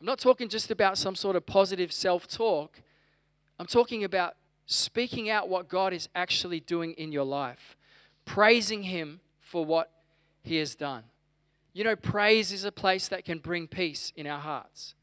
I'm 0.00 0.06
not 0.06 0.18
talking 0.18 0.48
just 0.48 0.70
about 0.70 0.96
some 0.96 1.14
sort 1.14 1.36
of 1.36 1.44
positive 1.46 1.92
self 1.92 2.26
talk, 2.26 2.80
I'm 3.58 3.66
talking 3.66 4.04
about 4.04 4.36
speaking 4.66 5.28
out 5.28 5.48
what 5.48 5.68
God 5.68 5.92
is 5.92 6.08
actually 6.14 6.60
doing 6.60 6.92
in 6.92 7.12
your 7.12 7.24
life, 7.24 7.76
praising 8.24 8.84
Him 8.84 9.20
for 9.40 9.64
what 9.64 9.90
He 10.42 10.56
has 10.56 10.74
done. 10.74 11.04
You 11.72 11.84
know, 11.84 11.96
praise 11.96 12.52
is 12.52 12.64
a 12.64 12.72
place 12.72 13.08
that 13.08 13.24
can 13.24 13.38
bring 13.38 13.66
peace 13.68 14.12
in 14.16 14.26
our 14.26 14.40
hearts 14.40 14.94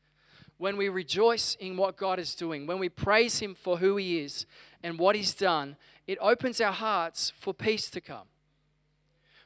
when 0.58 0.76
we 0.76 0.90
rejoice 0.90 1.56
in 1.60 1.78
what 1.78 1.98
God 1.98 2.20
is 2.20 2.36
doing, 2.36 2.66
when 2.66 2.80
we 2.80 2.90
praise 2.90 3.40
Him 3.40 3.54
for 3.54 3.78
who 3.78 3.98
He 3.98 4.20
is 4.20 4.46
and 4.84 4.98
what 4.98 5.16
He's 5.16 5.34
done, 5.34 5.76
it 6.08 6.18
opens 6.22 6.62
our 6.62 6.72
hearts 6.72 7.34
for 7.38 7.54
peace 7.54 7.90
to 7.92 8.02
come. 8.02 8.28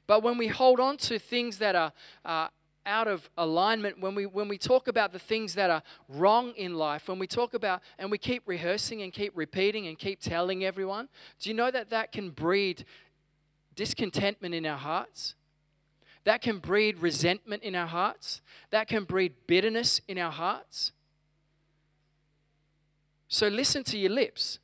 But 0.07 0.23
when 0.23 0.37
we 0.37 0.47
hold 0.47 0.79
on 0.79 0.97
to 0.97 1.19
things 1.19 1.57
that 1.57 1.75
are 1.75 1.91
uh, 2.23 2.47
out 2.85 3.07
of 3.07 3.29
alignment, 3.37 3.99
when 3.99 4.15
we, 4.15 4.25
when 4.25 4.47
we 4.47 4.57
talk 4.57 4.87
about 4.87 5.13
the 5.13 5.19
things 5.19 5.53
that 5.55 5.69
are 5.69 5.83
wrong 6.07 6.51
in 6.55 6.75
life, 6.75 7.07
when 7.07 7.19
we 7.19 7.27
talk 7.27 7.53
about 7.53 7.81
and 7.97 8.11
we 8.11 8.17
keep 8.17 8.43
rehearsing 8.45 9.01
and 9.01 9.13
keep 9.13 9.33
repeating 9.35 9.87
and 9.87 9.97
keep 9.97 10.19
telling 10.19 10.63
everyone, 10.63 11.07
do 11.39 11.49
you 11.49 11.55
know 11.55 11.71
that 11.71 11.89
that 11.89 12.11
can 12.11 12.29
breed 12.29 12.85
discontentment 13.75 14.53
in 14.53 14.65
our 14.65 14.77
hearts? 14.77 15.35
That 16.23 16.41
can 16.41 16.59
breed 16.59 16.99
resentment 16.99 17.63
in 17.63 17.75
our 17.75 17.87
hearts. 17.87 18.41
That 18.69 18.87
can 18.87 19.05
breed 19.05 19.33
bitterness 19.47 20.01
in 20.07 20.17
our 20.17 20.31
hearts. 20.31 20.91
So 23.27 23.47
listen 23.47 23.83
to 23.85 23.97
your 23.97 24.11
lips. 24.11 24.59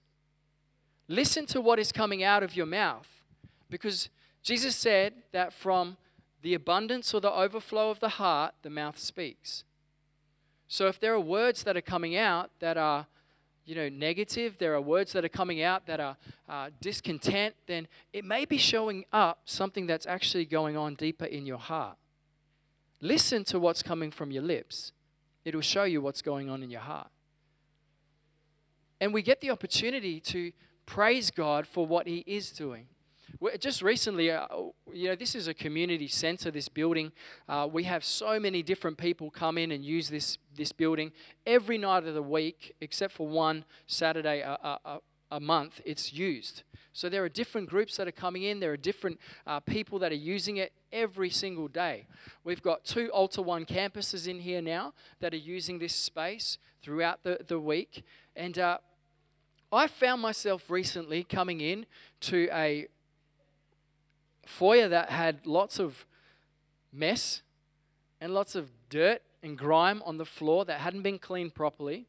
Listen 1.08 1.46
to 1.48 1.62
what 1.62 1.80
is 1.80 1.92
coming 1.92 2.24
out 2.24 2.44
of 2.44 2.56
your 2.56 2.66
mouth. 2.66 3.08
Because 3.70 4.10
Jesus 4.44 4.76
said 4.76 5.14
that 5.32 5.54
from 5.54 5.98
the 6.42 6.54
abundance 6.54 7.14
or 7.14 7.22
the 7.22 7.32
overflow 7.32 7.90
of 7.90 8.00
the 8.00 8.10
heart, 8.10 8.54
the 8.62 8.70
mouth 8.70 8.98
speaks. 8.98 9.64
So 10.68 10.88
if 10.88 11.00
there 11.00 11.14
are 11.14 11.20
words 11.20 11.64
that 11.64 11.78
are 11.78 11.82
coming 11.82 12.16
out 12.16 12.52
that 12.60 12.78
are, 12.78 13.08
you 13.66 13.76
know, 13.76 13.90
negative, 13.90 14.58
there 14.58 14.74
are 14.74 14.82
words 14.82 15.14
that 15.14 15.24
are 15.24 15.30
coming 15.30 15.62
out 15.62 15.86
that 15.88 16.00
are 16.00 16.18
uh, 16.48 16.70
discontent, 16.82 17.56
then 17.68 17.88
it 18.14 18.26
may 18.26 18.46
be 18.46 18.58
showing 18.58 19.06
up 19.12 19.40
something 19.46 19.88
that's 19.88 20.06
actually 20.06 20.46
going 20.46 20.76
on 20.76 20.96
deeper 20.96 21.26
in 21.26 21.46
your 21.46 21.58
heart. 21.58 21.98
Listen 23.02 23.44
to 23.46 23.60
what's 23.60 23.84
coming 23.84 24.12
from 24.12 24.32
your 24.32 24.44
lips. 24.44 24.92
It'll 25.46 25.62
show 25.62 25.84
you 25.84 26.02
what's 26.02 26.22
going 26.22 26.50
on 26.50 26.64
in 26.64 26.70
your 26.70 26.82
heart. 26.82 27.10
And 29.00 29.14
we 29.14 29.22
get 29.22 29.40
the 29.40 29.52
opportunity 29.52 30.20
to 30.22 30.52
praise 30.88 31.30
God 31.30 31.68
for 31.68 31.86
what 31.86 32.08
He 32.08 32.24
is 32.26 32.52
doing. 32.52 32.88
Just 33.60 33.84
recently, 33.84 34.32
uh, 34.32 34.48
you 34.92 35.10
know, 35.10 35.16
this 35.16 35.36
is 35.36 35.48
a 35.48 35.54
community 35.54 36.08
center, 36.08 36.50
this 36.50 36.70
building. 36.70 37.12
Uh, 37.48 37.68
we 37.72 37.84
have 37.84 38.04
so 38.04 38.40
many 38.40 38.64
different 38.64 38.98
people 38.98 39.30
come 39.30 39.60
in 39.60 39.72
and 39.72 39.86
use 39.86 40.10
this, 40.10 40.40
this 40.56 40.72
building 40.72 41.12
every 41.46 41.78
night 41.78 42.06
of 42.06 42.16
the 42.16 42.24
week, 42.24 42.74
except 42.82 43.14
for 43.14 43.28
one 43.28 43.64
Saturday 43.86 44.40
a, 44.40 44.58
a, 44.64 45.00
a 45.30 45.40
month, 45.40 45.82
it's 45.86 46.14
used. 46.14 46.64
So 46.94 47.10
there 47.10 47.24
are 47.24 47.30
different 47.30 47.70
groups 47.70 47.98
that 47.98 48.08
are 48.08 48.14
coming 48.14 48.44
in, 48.44 48.60
there 48.60 48.72
are 48.72 48.78
different 48.78 49.20
uh, 49.46 49.60
people 49.60 50.00
that 50.00 50.12
are 50.12 50.16
using 50.16 50.58
it 50.58 50.74
every 50.92 51.30
single 51.30 51.68
day. 51.68 52.08
We've 52.44 52.62
got 52.62 52.86
two 52.86 53.12
Alta-1 53.14 53.68
campuses 53.68 54.28
in 54.28 54.40
here 54.40 54.62
now 54.62 54.94
that 55.20 55.34
are 55.34 55.38
using 55.38 55.78
this 55.78 55.94
space 55.94 56.58
throughout 56.82 57.24
the, 57.24 57.40
the 57.48 57.60
week. 57.60 58.04
And 58.36 58.58
uh, 58.58 58.80
I 59.72 59.88
found 59.88 60.22
myself 60.22 60.70
recently 60.70 61.24
coming 61.24 61.60
in 61.60 61.86
to 62.22 62.48
a 62.54 62.88
foyer 64.46 64.88
that 64.88 65.10
had 65.10 65.46
lots 65.46 65.80
of 65.80 66.06
mess 66.94 67.42
and 68.22 68.34
lots 68.34 68.56
of 68.56 68.70
dirt 68.90 69.22
and 69.44 69.58
grime 69.58 70.02
on 70.06 70.18
the 70.18 70.26
floor 70.26 70.64
that 70.66 70.80
hadn't 70.80 71.02
been 71.02 71.20
cleaned 71.20 71.54
properly, 71.54 72.08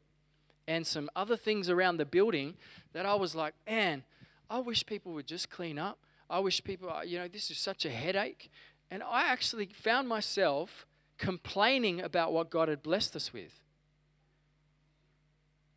and 0.67 0.85
some 0.85 1.09
other 1.15 1.35
things 1.35 1.69
around 1.69 1.97
the 1.97 2.05
building 2.05 2.55
that 2.93 3.05
I 3.05 3.15
was 3.15 3.35
like, 3.35 3.53
man, 3.67 4.03
I 4.49 4.59
wish 4.59 4.85
people 4.85 5.13
would 5.13 5.27
just 5.27 5.49
clean 5.49 5.79
up. 5.79 5.97
I 6.29 6.39
wish 6.39 6.63
people, 6.63 6.89
uh, 6.89 7.01
you 7.01 7.17
know, 7.17 7.27
this 7.27 7.49
is 7.49 7.57
such 7.57 7.85
a 7.85 7.89
headache. 7.89 8.51
And 8.91 9.03
I 9.03 9.23
actually 9.23 9.69
found 9.73 10.07
myself 10.07 10.85
complaining 11.17 12.01
about 12.01 12.31
what 12.33 12.49
God 12.49 12.69
had 12.69 12.83
blessed 12.83 13.15
us 13.15 13.33
with. 13.33 13.59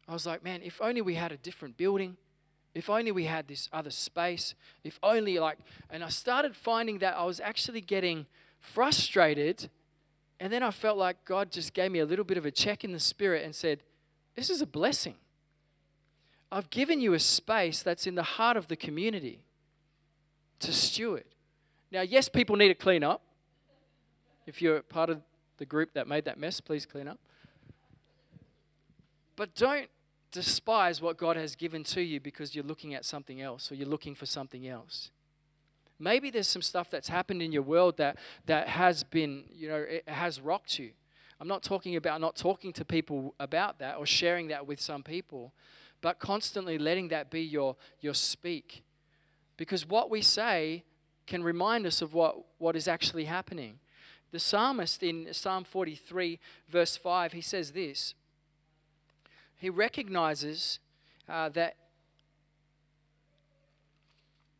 I 0.08 0.12
was 0.12 0.26
like, 0.26 0.42
man, 0.42 0.60
if 0.62 0.80
only 0.80 1.00
we 1.00 1.14
had 1.14 1.32
a 1.32 1.36
different 1.36 1.76
building. 1.76 2.16
If 2.74 2.88
only 2.88 3.12
we 3.12 3.24
had 3.24 3.48
this 3.48 3.68
other 3.72 3.90
space. 3.90 4.54
If 4.82 4.98
only, 5.02 5.38
like, 5.38 5.58
and 5.90 6.02
I 6.02 6.08
started 6.08 6.56
finding 6.56 6.98
that 6.98 7.16
I 7.16 7.24
was 7.24 7.38
actually 7.40 7.80
getting 7.80 8.26
frustrated. 8.60 9.68
And 10.40 10.52
then 10.52 10.62
I 10.62 10.70
felt 10.70 10.98
like 10.98 11.24
God 11.24 11.52
just 11.52 11.74
gave 11.74 11.92
me 11.92 11.98
a 11.98 12.06
little 12.06 12.24
bit 12.24 12.38
of 12.38 12.46
a 12.46 12.50
check 12.50 12.82
in 12.84 12.92
the 12.92 13.00
spirit 13.00 13.44
and 13.44 13.54
said, 13.54 13.82
This 14.34 14.50
is 14.50 14.60
a 14.62 14.66
blessing. 14.66 15.16
I've 16.50 16.70
given 16.70 17.00
you 17.00 17.14
a 17.14 17.18
space 17.18 17.82
that's 17.82 18.06
in 18.06 18.14
the 18.14 18.22
heart 18.22 18.56
of 18.56 18.68
the 18.68 18.76
community 18.76 19.44
to 20.60 20.72
steward. 20.72 21.24
Now, 21.90 22.02
yes, 22.02 22.28
people 22.28 22.56
need 22.56 22.68
to 22.68 22.74
clean 22.74 23.04
up. 23.04 23.22
If 24.46 24.60
you're 24.60 24.82
part 24.82 25.10
of 25.10 25.22
the 25.58 25.64
group 25.64 25.94
that 25.94 26.08
made 26.08 26.24
that 26.24 26.38
mess, 26.38 26.60
please 26.60 26.84
clean 26.86 27.08
up. 27.08 27.18
But 29.36 29.54
don't 29.54 29.88
despise 30.32 31.00
what 31.00 31.16
God 31.18 31.36
has 31.36 31.54
given 31.54 31.84
to 31.84 32.00
you 32.00 32.18
because 32.18 32.54
you're 32.54 32.64
looking 32.64 32.94
at 32.94 33.04
something 33.04 33.40
else 33.40 33.70
or 33.70 33.74
you're 33.76 33.88
looking 33.88 34.14
for 34.14 34.26
something 34.26 34.66
else. 34.66 35.10
Maybe 35.98 36.30
there's 36.30 36.48
some 36.48 36.62
stuff 36.62 36.90
that's 36.90 37.08
happened 37.08 37.42
in 37.42 37.52
your 37.52 37.62
world 37.62 37.98
that, 37.98 38.16
that 38.46 38.68
has 38.68 39.04
been, 39.04 39.44
you 39.54 39.68
know, 39.68 39.76
it 39.76 40.08
has 40.08 40.40
rocked 40.40 40.78
you. 40.78 40.90
I'm 41.38 41.46
not 41.46 41.62
talking 41.62 41.96
about 41.96 42.20
not 42.20 42.34
talking 42.34 42.72
to 42.72 42.84
people 42.84 43.34
about 43.38 43.78
that 43.78 43.96
or 43.98 44.06
sharing 44.06 44.48
that 44.48 44.66
with 44.66 44.80
some 44.80 45.02
people, 45.02 45.52
but 46.00 46.18
constantly 46.18 46.78
letting 46.78 47.08
that 47.08 47.30
be 47.30 47.42
your, 47.42 47.76
your 48.00 48.14
speak. 48.14 48.82
Because 49.56 49.86
what 49.86 50.10
we 50.10 50.22
say 50.22 50.82
can 51.26 51.44
remind 51.44 51.86
us 51.86 52.02
of 52.02 52.14
what, 52.14 52.36
what 52.58 52.74
is 52.74 52.88
actually 52.88 53.26
happening. 53.26 53.78
The 54.32 54.40
psalmist 54.40 55.02
in 55.02 55.28
Psalm 55.32 55.64
43, 55.64 56.40
verse 56.68 56.96
5, 56.96 57.32
he 57.32 57.40
says 57.40 57.72
this 57.72 58.14
He 59.62 59.70
recognizes 59.70 60.80
uh, 61.28 61.48
that 61.50 61.76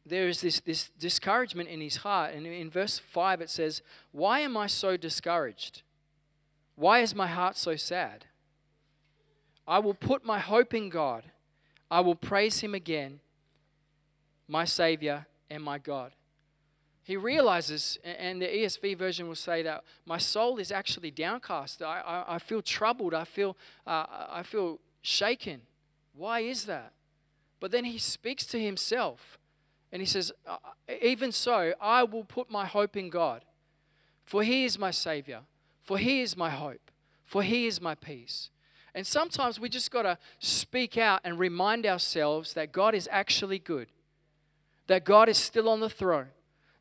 there 0.06 0.28
is 0.28 0.40
this, 0.42 0.60
this 0.60 0.90
discouragement 0.96 1.68
in 1.68 1.80
his 1.80 1.96
heart. 1.96 2.34
And 2.34 2.46
in 2.46 2.70
verse 2.70 3.00
5, 3.00 3.40
it 3.40 3.50
says, 3.50 3.82
Why 4.12 4.38
am 4.38 4.56
I 4.56 4.68
so 4.68 4.96
discouraged? 4.96 5.82
Why 6.76 7.00
is 7.00 7.16
my 7.16 7.26
heart 7.26 7.56
so 7.56 7.74
sad? 7.74 8.26
I 9.66 9.80
will 9.80 9.94
put 9.94 10.24
my 10.24 10.38
hope 10.38 10.72
in 10.72 10.88
God. 10.88 11.24
I 11.90 11.98
will 11.98 12.14
praise 12.14 12.60
him 12.60 12.72
again, 12.72 13.18
my 14.46 14.64
Savior 14.64 15.26
and 15.50 15.64
my 15.64 15.78
God. 15.78 16.12
He 17.02 17.16
realizes, 17.16 17.98
and 18.04 18.40
the 18.40 18.46
ESV 18.46 18.96
version 18.96 19.26
will 19.26 19.34
say 19.34 19.64
that 19.64 19.82
my 20.06 20.18
soul 20.18 20.58
is 20.58 20.70
actually 20.70 21.10
downcast. 21.10 21.82
I, 21.82 21.98
I, 22.02 22.36
I 22.36 22.38
feel 22.38 22.62
troubled. 22.62 23.14
I 23.14 23.24
feel, 23.24 23.56
uh, 23.84 24.06
I 24.30 24.44
feel 24.44 24.78
shaken. 25.02 25.62
Why 26.14 26.40
is 26.40 26.64
that? 26.64 26.92
But 27.60 27.70
then 27.70 27.84
he 27.84 27.98
speaks 27.98 28.46
to 28.46 28.60
himself 28.60 29.38
and 29.92 30.00
he 30.00 30.06
says, 30.06 30.32
uh, 30.46 30.56
Even 31.02 31.32
so, 31.32 31.74
I 31.80 32.02
will 32.04 32.24
put 32.24 32.50
my 32.50 32.64
hope 32.64 32.96
in 32.96 33.10
God, 33.10 33.44
for 34.24 34.42
he 34.42 34.64
is 34.64 34.78
my 34.78 34.90
Savior, 34.90 35.40
for 35.82 35.98
he 35.98 36.22
is 36.22 36.36
my 36.36 36.50
hope, 36.50 36.90
for 37.24 37.42
he 37.42 37.66
is 37.66 37.80
my 37.80 37.94
peace. 37.94 38.48
And 38.94 39.06
sometimes 39.06 39.60
we 39.60 39.68
just 39.68 39.90
got 39.90 40.02
to 40.02 40.18
speak 40.38 40.96
out 40.96 41.20
and 41.24 41.38
remind 41.38 41.86
ourselves 41.86 42.54
that 42.54 42.72
God 42.72 42.94
is 42.94 43.08
actually 43.12 43.58
good, 43.58 43.88
that 44.86 45.04
God 45.04 45.28
is 45.28 45.38
still 45.38 45.68
on 45.68 45.80
the 45.80 45.90
throne 45.90 46.28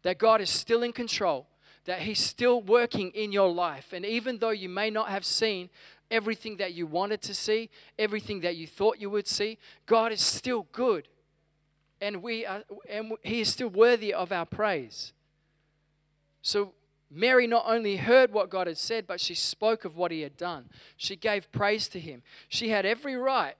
that 0.03 0.17
God 0.17 0.41
is 0.41 0.49
still 0.49 0.83
in 0.83 0.93
control, 0.93 1.47
that 1.85 2.01
He's 2.01 2.23
still 2.23 2.61
working 2.61 3.11
in 3.11 3.31
your 3.31 3.51
life. 3.51 3.93
And 3.93 4.05
even 4.05 4.39
though 4.39 4.49
you 4.49 4.69
may 4.69 4.89
not 4.89 5.09
have 5.09 5.25
seen 5.25 5.69
everything 6.11 6.57
that 6.57 6.73
you 6.73 6.85
wanted 6.85 7.21
to 7.23 7.33
see, 7.33 7.69
everything 7.97 8.41
that 8.41 8.55
you 8.57 8.67
thought 8.67 8.99
you 8.99 9.09
would 9.09 9.27
see, 9.27 9.57
God 9.85 10.11
is 10.11 10.21
still 10.21 10.67
good. 10.71 11.07
And, 11.99 12.21
we 12.21 12.45
are, 12.45 12.63
and 12.89 13.13
He 13.23 13.41
is 13.41 13.49
still 13.49 13.69
worthy 13.69 14.13
of 14.13 14.31
our 14.31 14.45
praise. 14.45 15.13
So, 16.41 16.73
Mary 17.09 17.45
not 17.45 17.65
only 17.67 17.97
heard 17.97 18.31
what 18.31 18.49
God 18.49 18.67
had 18.67 18.77
said, 18.77 19.05
but 19.05 19.19
she 19.19 19.35
spoke 19.35 19.85
of 19.85 19.97
what 19.97 20.11
He 20.11 20.21
had 20.21 20.37
done. 20.37 20.69
She 20.97 21.15
gave 21.15 21.51
praise 21.51 21.87
to 21.89 21.99
Him. 21.99 22.21
She 22.47 22.69
had 22.69 22.85
every 22.85 23.15
right 23.15 23.55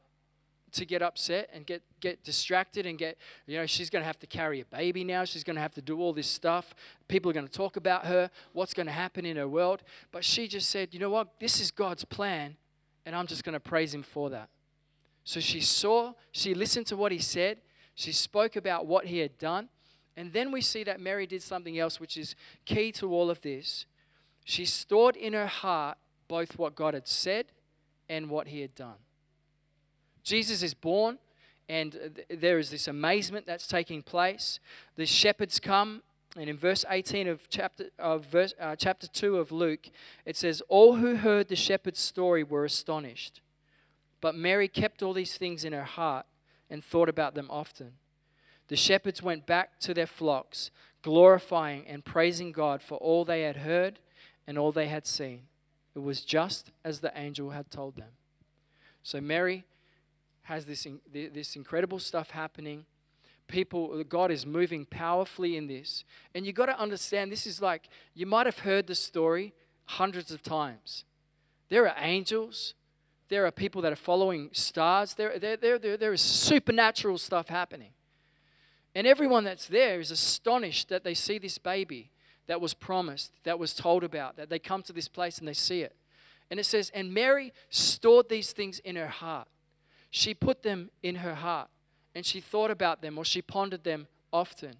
to 0.72 0.86
get 0.86 1.02
upset 1.02 1.50
and 1.54 1.66
get, 1.66 1.82
get 2.00 2.24
distracted 2.24 2.86
and 2.86 2.98
get, 2.98 3.18
you 3.46 3.58
know, 3.58 3.66
she's 3.66 3.90
going 3.90 4.02
to 4.02 4.08
have 4.08 4.20
to 4.20 4.28
carry 4.28 4.62
a 4.62 4.66
baby 4.66 5.04
now. 5.04 5.26
She's 5.26 5.44
going 5.44 5.56
to 5.56 5.62
have 5.62 5.74
to 5.76 5.82
do 5.82 6.00
all 6.00 6.14
this 6.14 6.28
stuff. 6.28 6.74
People 7.08 7.30
are 7.32 7.34
going 7.34 7.48
to 7.48 7.52
talk 7.52 7.76
about 7.78 8.06
her, 8.06 8.30
what's 8.54 8.74
going 8.74 8.86
to 8.88 8.92
happen 8.92 9.26
in 9.26 9.38
her 9.38 9.48
world. 9.48 9.84
But 10.12 10.24
she 10.24 10.48
just 10.48 10.70
said, 10.70 10.94
you 10.94 11.00
know 11.00 11.10
what? 11.10 11.40
This 11.40 11.60
is 11.60 11.72
God's 11.72 12.06
plan, 12.06 12.56
and 13.06 13.16
I'm 13.16 13.28
just 13.28 13.44
going 13.44 13.54
to 13.54 13.60
praise 13.60 13.94
Him 13.94 14.04
for 14.04 14.30
that. 14.30 14.50
So 15.24 15.40
she 15.40 15.62
saw, 15.62 16.14
she 16.32 16.54
listened 16.54 16.88
to 16.88 16.96
what 16.96 17.12
He 17.12 17.20
said, 17.20 17.58
she 17.96 18.12
spoke 18.12 18.56
about 18.56 18.88
what 18.88 19.06
He 19.06 19.20
had 19.20 19.38
done. 19.38 19.70
And 20.18 20.34
then 20.34 20.52
we 20.52 20.62
see 20.62 20.84
that 20.84 21.00
Mary 21.00 21.26
did 21.26 21.42
something 21.42 21.78
else, 21.80 22.00
which 22.00 22.18
is 22.18 22.36
key 22.66 22.92
to 22.94 23.14
all 23.14 23.30
of 23.30 23.42
this. 23.42 23.86
She 24.44 24.66
stored 24.66 25.16
in 25.16 25.34
her 25.34 25.48
heart 25.48 25.98
both 26.28 26.58
what 26.58 26.76
God 26.76 26.94
had 26.94 27.08
said 27.08 27.48
and 28.10 28.30
what 28.30 28.48
He 28.48 28.62
had 28.62 28.76
done. 28.76 28.96
Jesus 30.24 30.64
is 30.64 30.74
born, 30.74 31.18
and 31.68 32.24
there 32.30 32.60
is 32.60 32.70
this 32.70 32.88
amazement 32.88 33.46
that's 33.46 33.68
taking 33.68 34.04
place. 34.04 34.60
The 34.96 35.06
shepherds 35.06 35.60
come, 35.60 36.04
and 36.36 36.50
in 36.50 36.58
verse 36.58 36.86
18 36.90 37.28
of 37.28 37.50
chapter, 37.50 37.86
of 37.98 38.26
verse, 38.26 38.54
uh, 38.60 38.76
chapter 38.76 39.08
2 39.08 39.38
of 39.38 39.52
Luke, 39.52 39.90
it 40.26 40.38
says, 40.38 40.62
All 40.68 40.96
who 40.96 41.16
heard 41.16 41.48
the 41.48 41.56
shepherd's 41.56 42.00
story 42.00 42.44
were 42.44 42.66
astonished. 42.66 43.42
But 44.22 44.36
Mary 44.36 44.68
kept 44.68 45.02
all 45.02 45.14
these 45.14 45.38
things 45.38 45.66
in 45.66 45.74
her 45.74 45.84
heart 45.84 46.26
and 46.70 46.84
thought 46.84 47.10
about 47.10 47.36
them 47.36 47.48
often. 47.50 47.94
The 48.68 48.76
shepherds 48.78 49.22
went 49.22 49.46
back 49.46 49.80
to 49.82 49.94
their 49.94 50.08
flocks, 50.08 50.72
glorifying 51.02 51.86
and 51.88 52.06
praising 52.06 52.52
God 52.52 52.82
for 52.82 52.98
all 53.00 53.26
they 53.26 53.42
had 53.42 53.58
heard 53.58 54.00
and 54.48 54.58
all 54.58 54.72
they 54.72 54.88
had 54.88 55.06
seen. 55.06 55.44
It 55.96 56.00
was 56.00 56.22
just 56.22 56.72
as 56.86 57.02
the 57.02 57.12
angel 57.16 57.50
had 57.50 57.70
told 57.70 57.98
them. 57.98 58.12
So 59.04 59.20
Mary 59.20 59.66
has 60.52 60.66
this, 60.66 60.86
this 61.14 61.56
incredible 61.56 61.98
stuff 61.98 62.32
happening. 62.32 62.86
People, 63.48 64.04
God 64.04 64.32
is 64.32 64.46
moving 64.46 64.86
powerfully 64.86 65.56
in 65.56 65.68
this. 65.68 66.04
And 66.36 66.46
you've 66.46 66.56
got 66.56 66.66
to 66.66 66.78
understand 66.78 67.32
this 67.32 67.48
is 67.48 67.62
like, 67.62 67.88
you 68.14 68.26
might 68.26 68.46
have 68.46 68.60
heard 68.60 68.88
the 68.88 68.96
story 68.96 69.54
hundreds 69.86 70.30
of 70.30 70.44
times. 70.44 71.06
There 71.70 71.88
are 71.88 71.96
angels, 71.98 72.74
there 73.30 73.46
are 73.46 73.52
people 73.52 73.82
that 73.82 73.94
are 73.94 73.98
following 73.98 74.50
stars, 74.52 75.14
there, 75.14 75.40
there, 75.40 75.56
there, 75.56 75.80
there, 75.80 75.96
there 75.96 76.14
is 76.14 76.22
supernatural 76.22 77.18
stuff 77.18 77.48
happening. 77.48 77.92
And 78.94 79.08
everyone 79.08 79.46
that's 79.46 79.68
there 79.68 80.02
is 80.02 80.12
astonished 80.12 80.90
that 80.90 81.06
they 81.06 81.14
see 81.14 81.38
this 81.38 81.58
baby 81.58 82.12
that 82.48 82.60
was 82.60 82.74
promised, 82.74 83.32
that 83.46 83.58
was 83.58 83.74
told 83.74 84.04
about, 84.04 84.36
that 84.36 84.50
they 84.50 84.60
come 84.60 84.84
to 84.84 84.92
this 84.92 85.08
place 85.08 85.38
and 85.38 85.48
they 85.48 85.54
see 85.54 85.82
it. 85.82 85.96
And 86.50 86.60
it 86.60 86.66
says, 86.66 86.92
And 86.94 87.14
Mary 87.14 87.54
stored 87.70 88.28
these 88.28 88.52
things 88.52 88.80
in 88.80 88.98
her 88.98 89.08
heart. 89.08 89.48
She 90.12 90.34
put 90.34 90.62
them 90.62 90.92
in 91.02 91.16
her 91.16 91.36
heart 91.36 91.70
and 92.14 92.26
she 92.26 92.42
thought 92.42 92.70
about 92.70 93.02
them 93.02 93.18
or 93.18 93.26
she 93.26 93.42
pondered 93.42 93.86
them 93.86 94.08
often. 94.32 94.76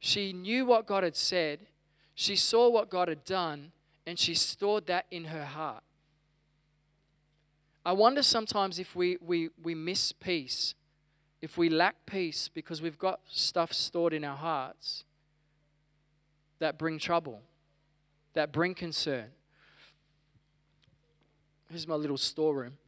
She 0.00 0.32
knew 0.32 0.66
what 0.66 0.86
God 0.86 1.04
had 1.04 1.16
said, 1.16 1.60
she 2.14 2.36
saw 2.36 2.68
what 2.68 2.90
God 2.90 3.08
had 3.08 3.24
done, 3.24 3.72
and 4.06 4.18
she 4.18 4.34
stored 4.34 4.86
that 4.86 5.06
in 5.10 5.26
her 5.26 5.44
heart. 5.44 5.82
I 7.86 7.92
wonder 7.92 8.22
sometimes 8.22 8.78
if 8.78 8.94
we, 8.94 9.16
we, 9.20 9.50
we 9.62 9.74
miss 9.74 10.12
peace, 10.12 10.74
if 11.40 11.56
we 11.56 11.68
lack 11.68 12.06
peace 12.06 12.48
because 12.48 12.82
we've 12.82 12.98
got 12.98 13.20
stuff 13.28 13.72
stored 13.72 14.12
in 14.12 14.24
our 14.24 14.36
hearts 14.36 15.04
that 16.58 16.78
bring 16.78 16.98
trouble, 16.98 17.42
that 18.32 18.52
bring 18.52 18.74
concern. 18.74 19.26
Here's 21.68 21.88
my 21.88 21.94
little 21.94 22.16
storeroom. 22.16 22.78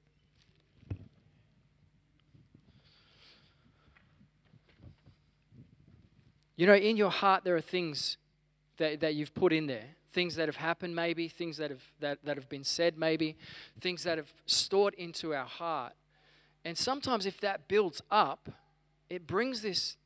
You 6.57 6.67
know, 6.67 6.75
in 6.75 6.97
your 6.97 7.11
heart, 7.11 7.45
there 7.45 7.57
are 7.57 7.61
things 7.61 8.17
that, 8.79 9.01
that 9.01 9.15
you've 9.15 9.35
put 9.35 9.53
in 9.53 9.67
there 9.67 9.97
things 10.17 10.37
that 10.37 10.49
have 10.49 10.57
happened, 10.57 10.97
maybe, 10.97 11.29
things 11.29 11.59
that 11.59 11.71
have, 11.71 11.85
that, 12.01 12.19
that 12.25 12.39
have 12.39 12.49
been 12.49 12.65
said, 12.65 12.97
maybe, 12.97 13.37
things 13.79 14.03
that 14.03 14.17
have 14.17 14.33
stored 14.47 14.95
into 14.95 15.35
our 15.35 15.45
heart. 15.45 15.93
And 16.65 16.79
sometimes, 16.79 17.27
if 17.27 17.39
that 17.43 17.69
builds 17.69 18.01
up, 18.11 18.49
it 19.11 19.27
brings 19.27 19.61
this 19.61 19.99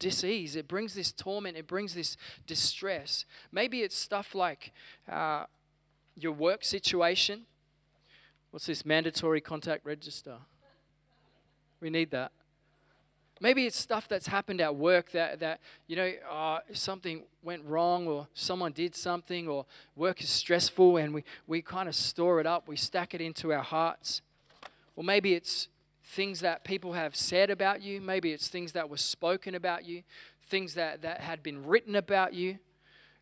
disease, 0.00 0.56
it 0.56 0.66
brings 0.66 0.92
this 0.94 1.12
torment, 1.12 1.56
it 1.56 1.68
brings 1.68 1.94
this 1.94 2.16
distress. 2.48 3.24
Maybe 3.52 3.82
it's 3.82 3.96
stuff 3.96 4.34
like 4.34 4.72
uh, 5.08 5.44
your 6.16 6.32
work 6.32 6.64
situation. 6.64 7.42
What's 8.50 8.66
this 8.66 8.84
mandatory 8.84 9.40
contact 9.40 9.86
register? 9.86 10.38
We 11.80 11.90
need 11.90 12.10
that. 12.10 12.32
Maybe 13.40 13.66
it's 13.66 13.78
stuff 13.78 14.08
that's 14.08 14.26
happened 14.26 14.60
at 14.60 14.74
work 14.74 15.12
that, 15.12 15.38
that 15.40 15.60
you 15.86 15.96
know, 15.96 16.12
uh, 16.30 16.58
something 16.72 17.22
went 17.42 17.64
wrong 17.64 18.06
or 18.08 18.26
someone 18.34 18.72
did 18.72 18.96
something 18.96 19.46
or 19.46 19.64
work 19.94 20.20
is 20.20 20.28
stressful 20.28 20.96
and 20.96 21.14
we, 21.14 21.24
we 21.46 21.62
kind 21.62 21.88
of 21.88 21.94
store 21.94 22.40
it 22.40 22.46
up, 22.46 22.66
we 22.66 22.76
stack 22.76 23.14
it 23.14 23.20
into 23.20 23.52
our 23.52 23.62
hearts. 23.62 24.22
Or 24.96 25.04
maybe 25.04 25.34
it's 25.34 25.68
things 26.04 26.40
that 26.40 26.64
people 26.64 26.94
have 26.94 27.14
said 27.14 27.50
about 27.50 27.80
you, 27.80 28.00
maybe 28.00 28.32
it's 28.32 28.48
things 28.48 28.72
that 28.72 28.90
were 28.90 28.96
spoken 28.96 29.54
about 29.54 29.84
you, 29.84 30.02
things 30.48 30.74
that, 30.74 31.02
that 31.02 31.20
had 31.20 31.42
been 31.42 31.64
written 31.64 31.94
about 31.94 32.34
you, 32.34 32.58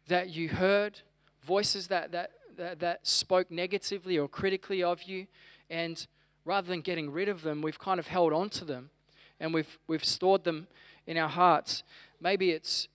that 0.08 0.30
you 0.30 0.48
heard, 0.48 1.00
voices 1.42 1.88
that, 1.88 2.12
that, 2.12 2.30
that, 2.56 2.78
that 2.78 3.06
spoke 3.06 3.50
negatively 3.50 4.18
or 4.18 4.28
critically 4.28 4.82
of 4.82 5.02
you. 5.02 5.26
And 5.68 6.06
rather 6.46 6.68
than 6.68 6.80
getting 6.80 7.10
rid 7.10 7.28
of 7.28 7.42
them, 7.42 7.60
we've 7.60 7.78
kind 7.78 8.00
of 8.00 8.06
held 8.06 8.32
on 8.32 8.48
to 8.50 8.64
them 8.64 8.90
and 9.40 9.52
we've, 9.54 9.78
we've 9.86 10.04
stored 10.04 10.44
them 10.44 10.66
in 11.06 11.16
our 11.16 11.28
hearts. 11.28 11.82
Maybe 12.20 12.50
it's 12.50 12.88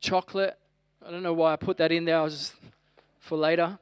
chocolate. 0.00 0.58
I 1.06 1.10
don't 1.10 1.22
know 1.22 1.32
why 1.32 1.52
I 1.52 1.56
put 1.56 1.76
that 1.78 1.92
in 1.92 2.04
there. 2.04 2.18
I 2.18 2.22
was 2.22 2.54
for 3.20 3.38
later. 3.38 3.78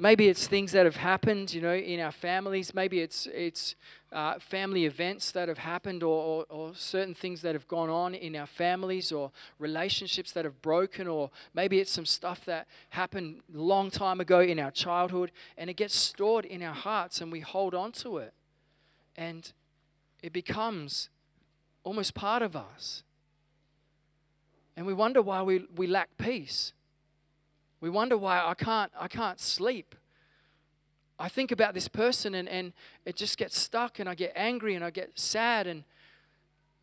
Maybe 0.00 0.28
it's 0.28 0.46
things 0.46 0.70
that 0.72 0.84
have 0.84 0.96
happened, 0.96 1.52
you 1.52 1.60
know, 1.60 1.74
in 1.74 1.98
our 1.98 2.12
families. 2.12 2.72
Maybe 2.72 3.00
it's 3.00 3.26
it's 3.26 3.74
uh, 4.12 4.38
family 4.38 4.84
events 4.84 5.32
that 5.32 5.48
have 5.48 5.58
happened, 5.58 6.04
or, 6.04 6.44
or, 6.50 6.56
or 6.56 6.74
certain 6.74 7.14
things 7.14 7.42
that 7.42 7.54
have 7.54 7.66
gone 7.66 7.90
on 7.90 8.14
in 8.14 8.36
our 8.36 8.46
families, 8.46 9.10
or 9.10 9.32
relationships 9.58 10.30
that 10.32 10.44
have 10.44 10.62
broken, 10.62 11.08
or 11.08 11.30
maybe 11.52 11.80
it's 11.80 11.90
some 11.90 12.06
stuff 12.06 12.44
that 12.44 12.68
happened 12.90 13.40
long 13.52 13.90
time 13.90 14.20
ago 14.20 14.38
in 14.38 14.60
our 14.60 14.70
childhood, 14.70 15.32
and 15.56 15.68
it 15.68 15.76
gets 15.76 15.96
stored 15.96 16.44
in 16.44 16.62
our 16.62 16.74
hearts, 16.74 17.20
and 17.20 17.32
we 17.32 17.40
hold 17.40 17.74
on 17.74 17.90
to 17.90 18.18
it, 18.18 18.32
and 19.16 19.52
it 20.22 20.32
becomes 20.32 21.10
almost 21.84 22.14
part 22.14 22.42
of 22.42 22.56
us. 22.56 23.02
And 24.76 24.86
we 24.86 24.94
wonder 24.94 25.20
why 25.22 25.42
we, 25.42 25.66
we 25.74 25.86
lack 25.86 26.08
peace. 26.18 26.72
We 27.80 27.90
wonder 27.90 28.16
why 28.16 28.44
I 28.44 28.54
can't, 28.54 28.92
I 28.98 29.08
can't 29.08 29.40
sleep. 29.40 29.94
I 31.18 31.28
think 31.28 31.50
about 31.50 31.74
this 31.74 31.88
person 31.88 32.34
and, 32.34 32.48
and 32.48 32.72
it 33.04 33.16
just 33.16 33.38
gets 33.38 33.58
stuck 33.58 33.98
and 33.98 34.08
I 34.08 34.14
get 34.14 34.32
angry 34.36 34.74
and 34.74 34.84
I 34.84 34.90
get 34.90 35.18
sad 35.18 35.66
and, 35.66 35.82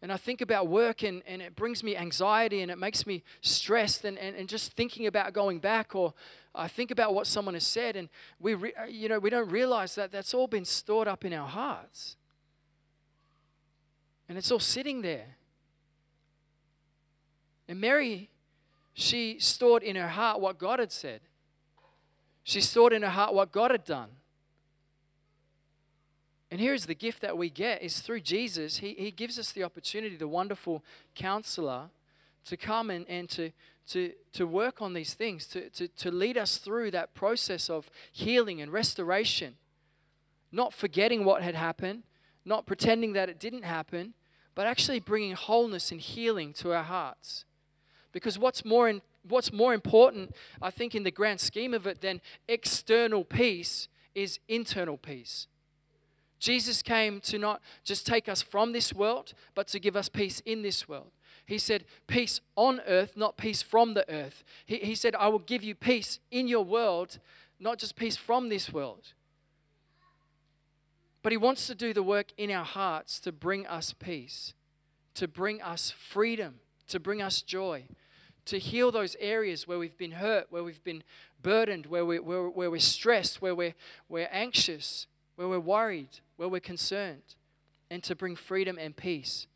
and 0.02 0.12
I 0.12 0.18
think 0.18 0.42
about 0.42 0.68
work 0.68 1.04
and, 1.04 1.24
and 1.26 1.42
it 1.42 1.56
brings 1.56 1.84
me 1.84 1.96
anxiety 1.96 2.62
and 2.62 2.70
it 2.70 2.78
makes 2.78 3.08
me 3.08 3.24
stressed 3.40 4.04
and, 4.04 4.18
and, 4.18 4.36
and 4.36 4.50
just 4.50 4.74
thinking 4.74 5.08
about 5.08 5.32
going 5.32 5.60
back 5.60 5.96
or 5.96 6.14
I 6.54 6.68
think 6.68 6.92
about 6.92 7.14
what 7.14 7.28
someone 7.28 7.54
has 7.54 7.66
said 7.66 7.96
and 7.96 8.10
we, 8.40 8.56
re, 8.56 8.74
you 8.90 9.08
know, 9.08 9.20
we 9.20 9.30
don't 9.30 9.50
realize 9.50 9.96
that 9.96 10.12
that's 10.12 10.34
all 10.34 10.48
been 10.48 10.66
stored 10.66 11.08
up 11.08 11.24
in 11.24 11.32
our 11.32 11.48
hearts. 11.48 12.18
And 14.28 14.38
it's 14.38 14.52
all 14.52 14.60
sitting 14.60 15.02
there. 15.02 15.36
And 17.68 17.80
Mary 17.80 18.30
she 18.98 19.40
stored 19.40 19.84
in 19.84 19.98
her 19.98 20.08
heart 20.08 20.40
what 20.40 20.58
God 20.58 20.80
had 20.80 20.92
said. 20.92 21.20
She 22.44 22.62
stored 22.62 22.94
in 22.94 23.02
her 23.02 23.10
heart 23.10 23.34
what 23.34 23.52
God 23.52 23.72
had 23.72 23.84
done. 23.84 24.08
And 26.50 26.62
here's 26.62 26.86
the 26.86 26.96
gift 26.96 27.22
that 27.22 27.38
we 27.38 27.50
get 27.50 27.84
is 27.84 28.00
through 28.00 28.22
Jesus, 28.22 28.78
he, 28.78 28.94
he 28.94 29.12
gives 29.12 29.38
us 29.38 29.52
the 29.52 29.64
opportunity, 29.64 30.16
the 30.16 30.30
wonderful 30.30 30.82
counselor, 31.14 31.90
to 32.46 32.56
come 32.56 32.90
and, 32.90 33.06
and 33.10 33.28
to, 33.32 33.52
to, 33.90 34.14
to 34.32 34.48
work 34.48 34.82
on 34.82 34.94
these 34.94 35.14
things, 35.14 35.46
to, 35.48 35.70
to, 35.72 35.90
to 35.90 36.10
lead 36.10 36.38
us 36.38 36.58
through 36.58 36.92
that 36.92 37.14
process 37.14 37.70
of 37.70 37.90
healing 38.14 38.62
and 38.62 38.72
restoration. 38.72 39.56
Not 40.54 40.74
forgetting 40.74 41.26
what 41.26 41.42
had 41.44 41.56
happened, 41.56 42.04
not 42.46 42.66
pretending 42.66 43.14
that 43.14 43.30
it 43.30 43.40
didn't 43.40 43.64
happen, 43.64 44.14
but 44.54 44.68
actually 44.68 45.00
bringing 45.00 45.34
wholeness 45.34 45.92
and 45.92 46.00
healing 46.00 46.54
to 46.54 46.72
our 46.74 46.84
hearts. 46.84 47.44
Because 48.12 48.40
what's 48.40 48.64
more, 48.64 48.88
in, 48.88 49.02
what's 49.28 49.52
more 49.52 49.74
important, 49.74 50.34
I 50.62 50.70
think, 50.70 50.96
in 50.96 51.04
the 51.04 51.12
grand 51.12 51.42
scheme 51.42 51.74
of 51.74 51.86
it 51.86 52.02
than 52.02 52.22
external 52.48 53.26
peace 53.26 53.90
is 54.14 54.40
internal 54.48 54.98
peace. 54.98 55.48
Jesus 56.40 56.82
came 56.82 57.20
to 57.22 57.38
not 57.40 57.62
just 57.84 58.06
take 58.06 58.30
us 58.30 58.42
from 58.42 58.72
this 58.72 58.94
world, 58.94 59.34
but 59.56 59.68
to 59.70 59.80
give 59.80 59.96
us 59.96 60.08
peace 60.08 60.42
in 60.46 60.62
this 60.62 60.88
world. 60.88 61.12
He 61.46 61.58
said, 61.58 61.86
Peace 62.08 62.40
on 62.56 62.82
earth, 62.88 63.18
not 63.18 63.38
peace 63.38 63.62
from 63.62 63.94
the 63.94 64.10
earth. 64.10 64.44
He, 64.66 64.78
he 64.78 64.96
said, 64.96 65.16
I 65.16 65.28
will 65.28 65.40
give 65.40 65.64
you 65.64 65.76
peace 65.76 66.20
in 66.32 66.48
your 66.48 66.64
world, 66.64 67.20
not 67.60 67.80
just 67.80 67.96
peace 67.96 68.16
from 68.16 68.50
this 68.50 68.72
world. 68.72 69.14
But 71.26 71.34
He 71.34 71.38
wants 71.38 71.66
to 71.66 71.74
do 71.74 71.92
the 71.92 72.04
work 72.04 72.28
in 72.38 72.52
our 72.52 72.64
hearts 72.64 73.20
to 73.22 73.32
bring 73.32 73.66
us 73.66 73.94
peace, 73.94 74.54
to 75.16 75.28
bring 75.28 75.60
us 75.60 75.90
freedom, 75.90 76.60
to 76.88 77.00
bring 77.00 77.20
us 77.20 77.42
joy 77.42 77.88
to 78.46 78.60
heal 78.60 78.92
those 78.92 79.16
areas 79.20 79.68
where 79.68 79.80
we've 79.80 79.98
been 79.98 80.12
hurt, 80.12 80.48
where 80.50 80.64
we've 80.64 80.84
been 80.84 81.04
burdened, 81.42 81.88
where, 81.88 82.06
we, 82.06 82.20
where, 82.20 82.48
where 82.48 82.70
we're 82.70 82.80
stressed, 82.80 83.42
where 83.42 83.56
we're, 83.56 83.74
we're 84.08 84.30
anxious, 84.32 85.08
where 85.36 85.48
we're 85.48 85.60
worried, 85.60 86.20
where 86.38 86.48
we're 86.48 86.60
concerned, 86.60 87.36
and 87.90 88.04
to 88.04 88.16
bring 88.16 88.36
freedom 88.36 88.78
and 88.80 88.96
peace. 88.96 89.48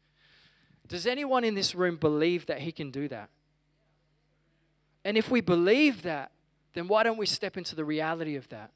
Does 0.87 1.05
anyone 1.05 1.43
in 1.43 1.53
this 1.53 1.75
room 1.75 1.97
believe 1.97 2.47
that 2.47 2.61
He 2.61 2.71
can 2.71 2.89
do 2.89 3.07
that? 3.09 3.29
And 5.05 5.17
if 5.17 5.29
we 5.29 5.41
believe 5.41 6.01
that, 6.01 6.31
then 6.73 6.87
why 6.87 7.03
don't 7.03 7.17
we 7.17 7.25
step 7.25 7.57
into 7.57 7.75
the 7.75 7.85
reality 7.85 8.35
of 8.35 8.49
that? 8.49 8.71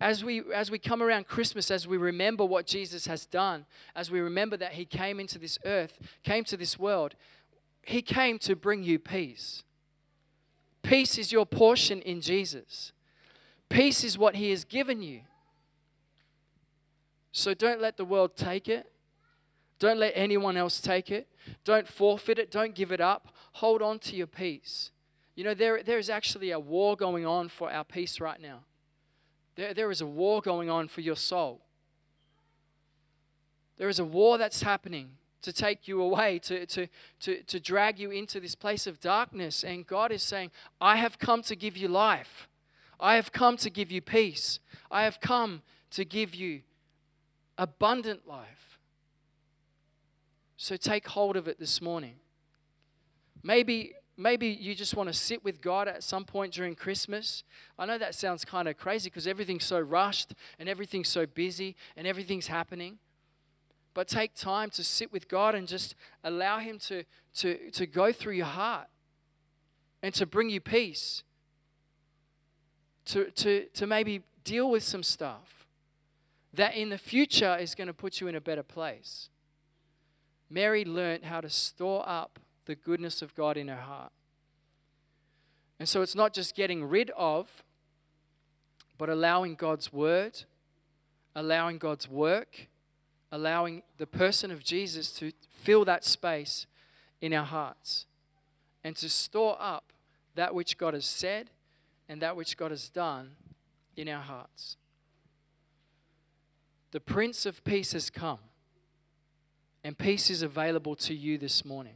As 0.00 0.24
we, 0.24 0.42
as 0.54 0.70
we 0.70 0.78
come 0.78 1.02
around 1.02 1.26
Christmas, 1.26 1.70
as 1.70 1.86
we 1.86 1.98
remember 1.98 2.44
what 2.44 2.66
Jesus 2.66 3.06
has 3.06 3.26
done, 3.26 3.66
as 3.94 4.10
we 4.10 4.20
remember 4.20 4.56
that 4.56 4.72
He 4.72 4.86
came 4.86 5.20
into 5.20 5.38
this 5.38 5.58
earth, 5.64 5.98
came 6.22 6.44
to 6.44 6.56
this 6.56 6.78
world, 6.78 7.14
he 7.82 8.02
came 8.02 8.38
to 8.40 8.54
bring 8.54 8.82
you 8.82 8.98
peace. 8.98 9.64
Peace 10.82 11.18
is 11.18 11.32
your 11.32 11.46
portion 11.46 12.00
in 12.02 12.20
Jesus. 12.20 12.92
Peace 13.68 14.04
is 14.04 14.18
what 14.18 14.36
He 14.36 14.50
has 14.50 14.64
given 14.64 15.02
you. 15.02 15.22
So 17.32 17.54
don't 17.54 17.80
let 17.80 17.96
the 17.96 18.04
world 18.04 18.36
take 18.36 18.68
it. 18.68 18.90
Don't 19.78 19.98
let 19.98 20.12
anyone 20.14 20.56
else 20.56 20.80
take 20.80 21.10
it. 21.10 21.28
Don't 21.64 21.88
forfeit 21.88 22.38
it. 22.38 22.50
Don't 22.50 22.74
give 22.74 22.92
it 22.92 23.00
up. 23.00 23.34
Hold 23.54 23.82
on 23.82 23.98
to 24.00 24.16
your 24.16 24.26
peace. 24.26 24.90
You 25.34 25.44
know, 25.44 25.54
there, 25.54 25.82
there 25.82 25.98
is 25.98 26.10
actually 26.10 26.50
a 26.50 26.60
war 26.60 26.96
going 26.96 27.24
on 27.24 27.48
for 27.48 27.72
our 27.72 27.84
peace 27.84 28.20
right 28.20 28.40
now. 28.40 28.60
There, 29.60 29.74
there 29.74 29.90
is 29.90 30.00
a 30.00 30.06
war 30.06 30.40
going 30.40 30.70
on 30.70 30.88
for 30.88 31.02
your 31.02 31.16
soul. 31.16 31.60
There 33.76 33.90
is 33.90 33.98
a 33.98 34.06
war 34.06 34.38
that's 34.38 34.62
happening 34.62 35.10
to 35.42 35.52
take 35.52 35.86
you 35.86 36.00
away, 36.00 36.38
to, 36.38 36.64
to, 36.64 36.86
to, 37.20 37.42
to 37.42 37.60
drag 37.60 37.98
you 37.98 38.10
into 38.10 38.40
this 38.40 38.54
place 38.54 38.86
of 38.86 39.00
darkness. 39.00 39.62
And 39.62 39.86
God 39.86 40.12
is 40.12 40.22
saying, 40.22 40.50
I 40.80 40.96
have 40.96 41.18
come 41.18 41.42
to 41.42 41.54
give 41.54 41.76
you 41.76 41.88
life. 41.88 42.48
I 42.98 43.16
have 43.16 43.32
come 43.32 43.58
to 43.58 43.68
give 43.68 43.92
you 43.92 44.00
peace. 44.00 44.60
I 44.90 45.02
have 45.02 45.20
come 45.20 45.60
to 45.90 46.06
give 46.06 46.34
you 46.34 46.62
abundant 47.58 48.26
life. 48.26 48.78
So 50.56 50.78
take 50.78 51.06
hold 51.06 51.36
of 51.36 51.46
it 51.46 51.58
this 51.58 51.82
morning. 51.82 52.14
Maybe 53.42 53.92
maybe 54.20 54.48
you 54.48 54.74
just 54.74 54.94
want 54.94 55.08
to 55.08 55.12
sit 55.12 55.42
with 55.42 55.60
God 55.60 55.88
at 55.88 56.02
some 56.02 56.24
point 56.24 56.52
during 56.52 56.74
Christmas. 56.74 57.42
I 57.78 57.86
know 57.86 57.98
that 57.98 58.14
sounds 58.14 58.44
kind 58.44 58.68
of 58.68 58.76
crazy 58.76 59.08
because 59.08 59.26
everything's 59.26 59.64
so 59.64 59.80
rushed 59.80 60.34
and 60.58 60.68
everything's 60.68 61.08
so 61.08 61.26
busy 61.26 61.74
and 61.96 62.06
everything's 62.06 62.48
happening. 62.48 62.98
But 63.94 64.08
take 64.08 64.34
time 64.34 64.70
to 64.70 64.84
sit 64.84 65.10
with 65.12 65.28
God 65.28 65.54
and 65.54 65.66
just 65.66 65.94
allow 66.22 66.58
Him 66.58 66.78
to, 66.80 67.04
to, 67.36 67.70
to 67.70 67.86
go 67.86 68.12
through 68.12 68.34
your 68.34 68.46
heart 68.46 68.88
and 70.02 70.14
to 70.14 70.26
bring 70.26 70.50
you 70.50 70.60
peace. 70.60 71.24
To, 73.06 73.30
to, 73.30 73.64
to 73.74 73.86
maybe 73.86 74.22
deal 74.44 74.70
with 74.70 74.84
some 74.84 75.02
stuff 75.02 75.66
that 76.52 76.74
in 76.74 76.90
the 76.90 76.98
future 76.98 77.56
is 77.56 77.74
going 77.74 77.88
to 77.88 77.94
put 77.94 78.20
you 78.20 78.28
in 78.28 78.34
a 78.34 78.40
better 78.40 78.62
place. 78.62 79.30
Mary 80.48 80.84
learned 80.84 81.24
how 81.24 81.40
to 81.40 81.48
store 81.48 82.04
up 82.06 82.38
the 82.66 82.74
goodness 82.74 83.22
of 83.22 83.34
God 83.34 83.56
in 83.56 83.68
her 83.68 83.76
heart. 83.76 84.12
And 85.78 85.88
so 85.88 86.02
it's 86.02 86.14
not 86.14 86.34
just 86.34 86.54
getting 86.54 86.84
rid 86.84 87.10
of, 87.16 87.64
but 88.98 89.08
allowing 89.08 89.54
God's 89.54 89.92
word, 89.92 90.44
allowing 91.34 91.78
God's 91.78 92.08
work, 92.08 92.68
allowing 93.32 93.82
the 93.96 94.06
person 94.06 94.50
of 94.50 94.62
Jesus 94.62 95.12
to 95.12 95.32
fill 95.50 95.84
that 95.86 96.04
space 96.04 96.66
in 97.20 97.32
our 97.32 97.44
hearts 97.44 98.06
and 98.84 98.94
to 98.96 99.08
store 99.08 99.56
up 99.58 99.92
that 100.34 100.54
which 100.54 100.76
God 100.76 100.94
has 100.94 101.06
said 101.06 101.50
and 102.08 102.20
that 102.20 102.36
which 102.36 102.56
God 102.56 102.70
has 102.70 102.88
done 102.88 103.30
in 103.96 104.08
our 104.08 104.22
hearts. 104.22 104.76
The 106.90 107.00
Prince 107.00 107.46
of 107.46 107.62
Peace 107.62 107.92
has 107.92 108.10
come, 108.10 108.40
and 109.84 109.96
peace 109.96 110.28
is 110.28 110.42
available 110.42 110.96
to 110.96 111.14
you 111.14 111.38
this 111.38 111.64
morning. 111.64 111.94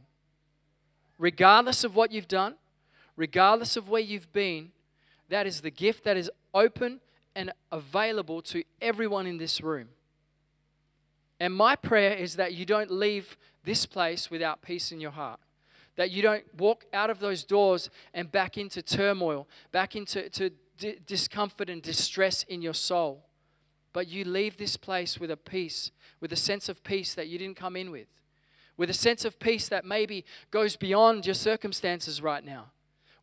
Regardless 1.17 1.83
of 1.83 1.95
what 1.95 2.11
you've 2.11 2.27
done, 2.27 2.55
regardless 3.15 3.77
of 3.77 3.89
where 3.89 4.01
you've 4.01 4.31
been, 4.33 4.71
that 5.29 5.47
is 5.47 5.61
the 5.61 5.71
gift 5.71 6.03
that 6.03 6.17
is 6.17 6.29
open 6.53 6.99
and 7.35 7.51
available 7.71 8.41
to 8.41 8.63
everyone 8.81 9.25
in 9.25 9.37
this 9.37 9.61
room. 9.61 9.89
And 11.39 11.53
my 11.53 11.75
prayer 11.75 12.13
is 12.13 12.35
that 12.35 12.53
you 12.53 12.65
don't 12.65 12.91
leave 12.91 13.37
this 13.63 13.85
place 13.85 14.31
without 14.31 14.61
peace 14.61 14.91
in 14.91 15.01
your 15.01 15.11
heart. 15.11 15.39
That 15.95 16.11
you 16.11 16.21
don't 16.21 16.43
walk 16.57 16.85
out 16.93 17.09
of 17.09 17.19
those 17.19 17.43
doors 17.43 17.89
and 18.13 18.31
back 18.31 18.57
into 18.57 18.81
turmoil, 18.81 19.47
back 19.71 19.95
into 19.95 20.29
to 20.29 20.51
d- 20.77 20.97
discomfort 21.05 21.69
and 21.69 21.81
distress 21.81 22.43
in 22.43 22.61
your 22.61 22.73
soul. 22.73 23.25
But 23.93 24.07
you 24.07 24.25
leave 24.25 24.57
this 24.57 24.75
place 24.77 25.19
with 25.19 25.31
a 25.31 25.37
peace, 25.37 25.91
with 26.19 26.33
a 26.33 26.37
sense 26.37 26.67
of 26.67 26.83
peace 26.83 27.13
that 27.13 27.27
you 27.27 27.37
didn't 27.37 27.55
come 27.55 27.75
in 27.75 27.91
with, 27.91 28.07
with 28.77 28.89
a 28.89 28.93
sense 28.93 29.25
of 29.25 29.39
peace 29.39 29.67
that 29.69 29.85
maybe 29.85 30.25
goes 30.51 30.75
beyond 30.75 31.25
your 31.25 31.35
circumstances 31.35 32.21
right 32.21 32.43
now, 32.43 32.71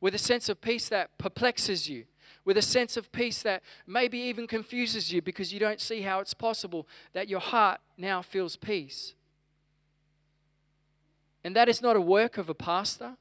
with 0.00 0.14
a 0.14 0.18
sense 0.18 0.48
of 0.48 0.60
peace 0.60 0.88
that 0.88 1.16
perplexes 1.18 1.88
you, 1.88 2.04
with 2.44 2.56
a 2.56 2.62
sense 2.62 2.96
of 2.96 3.12
peace 3.12 3.42
that 3.42 3.62
maybe 3.86 4.18
even 4.18 4.46
confuses 4.46 5.12
you 5.12 5.22
because 5.22 5.52
you 5.52 5.60
don't 5.60 5.80
see 5.80 6.02
how 6.02 6.20
it's 6.20 6.34
possible 6.34 6.88
that 7.12 7.28
your 7.28 7.40
heart 7.40 7.80
now 7.96 8.20
feels 8.20 8.56
peace. 8.56 9.14
And 11.44 11.54
that 11.56 11.68
is 11.68 11.82
not 11.82 11.96
a 11.96 12.00
work 12.00 12.38
of 12.38 12.48
a 12.48 12.54
pastor. 12.54 13.16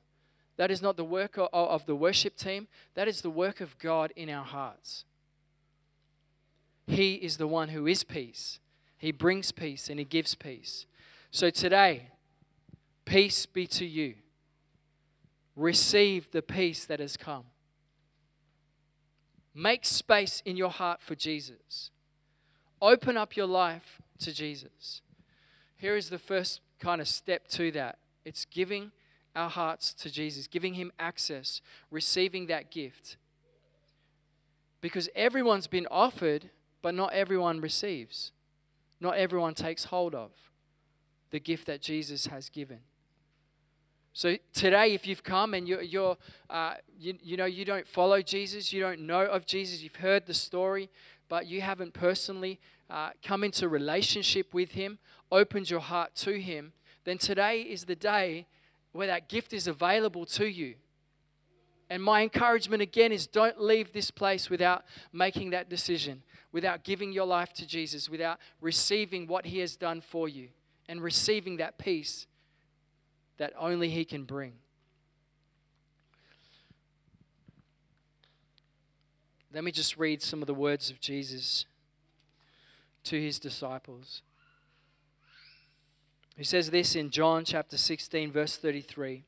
That 0.58 0.72
is 0.72 0.82
not 0.82 0.96
the 0.96 1.04
work 1.04 1.38
of 1.38 1.86
the 1.86 1.96
worship 1.96 2.36
team. 2.36 2.68
That 2.94 3.08
is 3.08 3.22
the 3.22 3.30
work 3.30 3.62
of 3.62 3.78
God 3.80 4.14
in 4.16 4.30
our 4.30 4.46
hearts. 4.46 5.06
He 6.88 7.16
is 7.16 7.38
the 7.38 7.48
one 7.48 7.70
who 7.70 7.88
is 7.88 8.04
peace. 8.04 8.60
He 8.98 9.12
brings 9.12 9.52
peace 9.52 9.90
and 9.90 9.98
He 9.98 10.06
gives 10.06 10.36
peace. 10.36 10.86
So 11.32 11.50
today, 11.50 12.10
peace 13.06 13.46
be 13.46 13.68
to 13.68 13.86
you. 13.86 14.16
Receive 15.56 16.32
the 16.32 16.42
peace 16.42 16.86
that 16.86 17.00
has 17.00 17.18
come. 17.18 17.44
Make 19.54 19.86
space 19.86 20.42
in 20.46 20.56
your 20.56 20.70
heart 20.70 21.02
for 21.02 21.16
Jesus. 21.16 21.92
Open 22.82 23.18
up 23.18 23.36
your 23.36 23.48
life 23.48 24.02
to 24.20 24.34
Jesus. 24.34 25.02
Here 25.78 25.96
is 25.96 26.10
the 26.10 26.18
first 26.18 26.62
kind 26.80 27.02
of 27.02 27.08
step 27.08 27.48
to 27.50 27.72
that 27.72 27.98
it's 28.24 28.46
giving 28.46 28.92
our 29.36 29.50
hearts 29.50 29.94
to 29.94 30.12
Jesus, 30.12 30.48
giving 30.48 30.76
Him 30.76 30.92
access, 31.00 31.62
receiving 31.90 32.48
that 32.48 32.72
gift. 32.72 33.18
Because 34.80 35.10
everyone's 35.16 35.68
been 35.68 35.88
offered, 35.92 36.50
but 36.82 36.96
not 36.96 37.14
everyone 37.14 37.62
receives. 37.62 38.32
Not 39.00 39.16
everyone 39.18 39.54
takes 39.54 39.86
hold 39.86 40.16
of 40.16 40.32
the 41.32 41.40
gift 41.40 41.66
that 41.68 41.82
Jesus 41.82 42.28
has 42.28 42.50
given. 42.50 42.80
So 44.14 44.36
today, 44.54 44.94
if 44.94 45.08
you've 45.08 45.24
come 45.24 45.54
and 45.54 45.68
you're, 45.68 45.82
you're 45.82 46.18
uh, 46.50 46.74
you, 47.00 47.16
you 47.22 47.38
know, 47.38 47.46
you 47.46 47.64
don't 47.64 47.88
follow 47.88 48.22
Jesus, 48.22 48.74
you 48.74 48.82
don't 48.82 49.02
know 49.02 49.26
of 49.26 49.46
Jesus, 49.46 49.82
you've 49.82 49.96
heard 49.96 50.26
the 50.26 50.34
story, 50.34 50.90
but 51.30 51.48
you 51.48 51.62
haven't 51.62 51.94
personally 51.94 52.60
uh, 52.90 53.12
come 53.24 53.44
into 53.44 53.70
relationship 53.70 54.54
with 54.54 54.72
Him, 54.72 55.00
opened 55.32 55.70
your 55.70 55.80
heart 55.80 56.14
to 56.16 56.42
Him, 56.42 56.74
then 57.06 57.18
today 57.18 57.62
is 57.62 57.86
the 57.86 57.96
day 57.96 58.48
where 58.92 59.08
that 59.08 59.30
gift 59.30 59.54
is 59.54 59.66
available 59.66 60.26
to 60.26 60.46
you. 60.46 60.76
And 61.90 62.04
my 62.04 62.22
encouragement 62.22 62.82
again 62.82 63.14
is 63.14 63.28
don't 63.28 63.62
leave 63.62 63.94
this 63.94 64.12
place 64.12 64.50
without 64.50 64.84
making 65.14 65.52
that 65.52 65.70
decision, 65.70 66.24
without 66.52 66.84
giving 66.84 67.14
your 67.14 67.26
life 67.26 67.54
to 67.54 67.66
Jesus, 67.66 68.10
without 68.10 68.40
receiving 68.60 69.26
what 69.26 69.46
He 69.46 69.60
has 69.60 69.78
done 69.78 70.02
for 70.02 70.28
you 70.28 70.50
and 70.90 71.02
receiving 71.02 71.58
that 71.58 71.78
peace 71.78 72.28
that 73.42 73.54
only 73.58 73.90
He 73.90 74.06
can 74.06 74.24
bring. 74.24 74.54
Let 79.52 79.64
me 79.64 79.72
just 79.72 79.98
read 79.98 80.22
some 80.22 80.44
of 80.44 80.46
the 80.46 80.54
words 80.54 80.92
of 80.92 81.00
Jesus 81.00 81.66
to 83.06 83.20
His 83.20 83.40
disciples. 83.40 84.22
He 86.38 86.44
says 86.44 86.70
this 86.70 86.96
in 86.96 87.10
John 87.10 87.44
chapter 87.44 87.78
16, 87.78 88.32
verse 88.32 88.58
33 88.58 89.24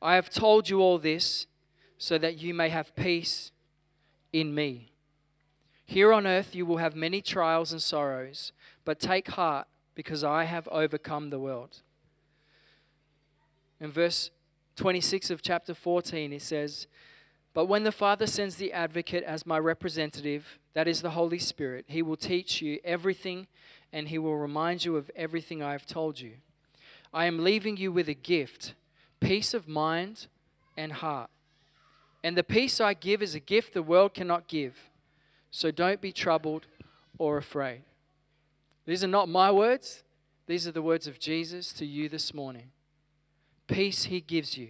I 0.00 0.14
have 0.14 0.30
told 0.30 0.70
you 0.70 0.80
all 0.80 0.96
this 0.96 1.46
so 1.98 2.16
that 2.16 2.38
you 2.38 2.54
may 2.54 2.70
have 2.70 2.96
peace 2.96 3.52
in 4.32 4.54
me. 4.54 4.88
Here 5.84 6.14
on 6.14 6.26
earth 6.26 6.54
you 6.54 6.64
will 6.64 6.78
have 6.78 6.96
many 6.96 7.20
trials 7.20 7.72
and 7.72 7.82
sorrows, 7.82 8.52
but 8.86 8.98
take 8.98 9.28
heart 9.28 9.66
because 9.94 10.24
I 10.24 10.44
have 10.44 10.66
overcome 10.68 11.28
the 11.28 11.38
world. 11.38 11.82
In 13.84 13.90
verse 13.90 14.30
26 14.76 15.28
of 15.28 15.42
chapter 15.42 15.74
14, 15.74 16.32
it 16.32 16.40
says, 16.40 16.86
But 17.52 17.66
when 17.66 17.84
the 17.84 17.92
Father 17.92 18.26
sends 18.26 18.56
the 18.56 18.72
advocate 18.72 19.22
as 19.24 19.44
my 19.44 19.58
representative, 19.58 20.58
that 20.72 20.88
is 20.88 21.02
the 21.02 21.10
Holy 21.10 21.38
Spirit, 21.38 21.84
he 21.86 22.00
will 22.00 22.16
teach 22.16 22.62
you 22.62 22.78
everything 22.82 23.46
and 23.92 24.08
he 24.08 24.16
will 24.16 24.38
remind 24.38 24.86
you 24.86 24.96
of 24.96 25.10
everything 25.14 25.62
I 25.62 25.72
have 25.72 25.84
told 25.84 26.18
you. 26.18 26.36
I 27.12 27.26
am 27.26 27.44
leaving 27.44 27.76
you 27.76 27.92
with 27.92 28.08
a 28.08 28.14
gift 28.14 28.72
peace 29.20 29.52
of 29.52 29.68
mind 29.68 30.28
and 30.78 30.90
heart. 30.90 31.28
And 32.22 32.38
the 32.38 32.42
peace 32.42 32.80
I 32.80 32.94
give 32.94 33.20
is 33.20 33.34
a 33.34 33.40
gift 33.40 33.74
the 33.74 33.82
world 33.82 34.14
cannot 34.14 34.48
give. 34.48 34.88
So 35.50 35.70
don't 35.70 36.00
be 36.00 36.10
troubled 36.10 36.68
or 37.18 37.36
afraid. 37.36 37.82
These 38.86 39.04
are 39.04 39.08
not 39.08 39.28
my 39.28 39.50
words, 39.50 40.04
these 40.46 40.66
are 40.66 40.72
the 40.72 40.80
words 40.80 41.06
of 41.06 41.18
Jesus 41.18 41.70
to 41.74 41.84
you 41.84 42.08
this 42.08 42.32
morning. 42.32 42.70
Peace 43.66 44.04
he 44.04 44.20
gives 44.20 44.58
you 44.58 44.68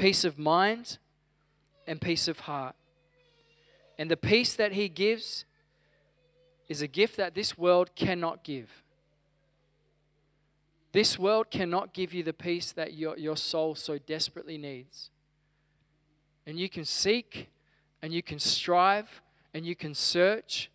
peace 0.00 0.24
of 0.24 0.38
mind 0.38 0.96
and 1.86 2.00
peace 2.00 2.26
of 2.26 2.40
heart. 2.40 2.74
And 3.98 4.10
the 4.10 4.16
peace 4.16 4.54
that 4.54 4.72
he 4.72 4.88
gives 4.88 5.44
is 6.68 6.80
a 6.80 6.86
gift 6.86 7.18
that 7.18 7.34
this 7.34 7.58
world 7.58 7.94
cannot 7.94 8.42
give. 8.42 8.82
This 10.92 11.18
world 11.18 11.50
cannot 11.50 11.92
give 11.92 12.14
you 12.14 12.22
the 12.22 12.32
peace 12.32 12.72
that 12.72 12.94
your, 12.94 13.16
your 13.18 13.36
soul 13.36 13.74
so 13.74 13.98
desperately 13.98 14.56
needs. 14.56 15.10
And 16.46 16.58
you 16.58 16.68
can 16.70 16.84
seek 16.84 17.50
and 18.00 18.12
you 18.12 18.22
can 18.22 18.38
strive 18.38 19.20
and 19.52 19.66
you 19.66 19.76
can 19.76 19.94
search 19.94 20.70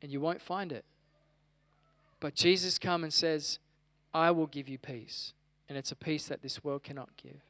and 0.00 0.10
you 0.10 0.20
won't 0.20 0.40
find 0.40 0.72
it. 0.72 0.84
But 2.18 2.34
Jesus 2.34 2.78
comes 2.78 3.04
and 3.04 3.12
says, 3.12 3.58
I 4.14 4.30
will 4.30 4.46
give 4.46 4.68
you 4.68 4.78
peace. 4.78 5.34
And 5.68 5.76
it's 5.76 5.90
a 5.90 5.96
peace 5.96 6.28
that 6.28 6.40
this 6.40 6.62
world 6.62 6.84
cannot 6.84 7.10
give. 7.16 7.42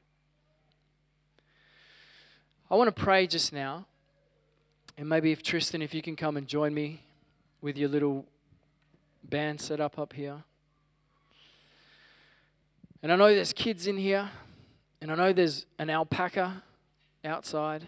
I 2.71 2.77
want 2.77 2.95
to 2.95 3.03
pray 3.03 3.27
just 3.27 3.53
now. 3.53 3.87
And 4.97 5.09
maybe 5.09 5.31
if 5.31 5.43
Tristan, 5.43 5.83
if 5.83 5.93
you 5.93 6.01
can 6.01 6.17
come 6.17 6.37
and 6.37 6.47
join 6.47 6.73
me 6.73 7.03
with 7.61 7.77
your 7.77 7.89
little 7.89 8.25
band 9.23 9.61
set 9.61 9.81
up 9.81 9.99
up 9.99 10.13
here. 10.13 10.45
And 13.03 13.13
I 13.13 13.17
know 13.17 13.35
there's 13.35 13.53
kids 13.53 13.87
in 13.87 13.99
here, 13.99 14.31
and 15.03 15.13
I 15.13 15.15
know 15.15 15.33
there's 15.33 15.67
an 15.79 15.91
alpaca 15.91 16.63
outside. 17.25 17.87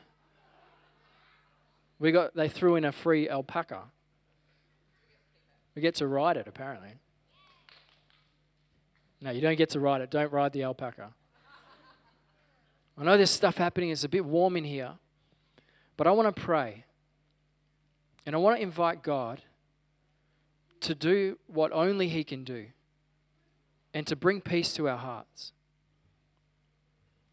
We 1.98 2.12
got 2.12 2.34
they 2.34 2.48
threw 2.48 2.76
in 2.76 2.84
a 2.84 2.92
free 2.92 3.28
alpaca. 3.28 3.84
We 5.74 5.80
get 5.82 5.94
to 5.96 6.06
ride 6.06 6.36
it 6.36 6.46
apparently. 6.46 6.90
No, 9.26 9.32
you 9.32 9.40
don't 9.40 9.56
get 9.56 9.70
to 9.70 9.80
ride 9.80 10.02
it. 10.02 10.10
Don't 10.12 10.30
ride 10.32 10.52
the 10.52 10.62
alpaca. 10.62 11.12
I 12.96 13.02
know 13.02 13.16
there's 13.16 13.28
stuff 13.28 13.56
happening. 13.56 13.90
It's 13.90 14.04
a 14.04 14.08
bit 14.08 14.24
warm 14.24 14.56
in 14.56 14.62
here. 14.62 14.92
But 15.96 16.06
I 16.06 16.12
want 16.12 16.34
to 16.34 16.40
pray. 16.40 16.84
And 18.24 18.36
I 18.36 18.38
want 18.38 18.56
to 18.56 18.62
invite 18.62 19.02
God 19.02 19.42
to 20.78 20.94
do 20.94 21.40
what 21.48 21.72
only 21.72 22.06
He 22.06 22.22
can 22.22 22.44
do 22.44 22.66
and 23.92 24.06
to 24.06 24.14
bring 24.14 24.40
peace 24.40 24.72
to 24.74 24.88
our 24.88 24.96
hearts. 24.96 25.50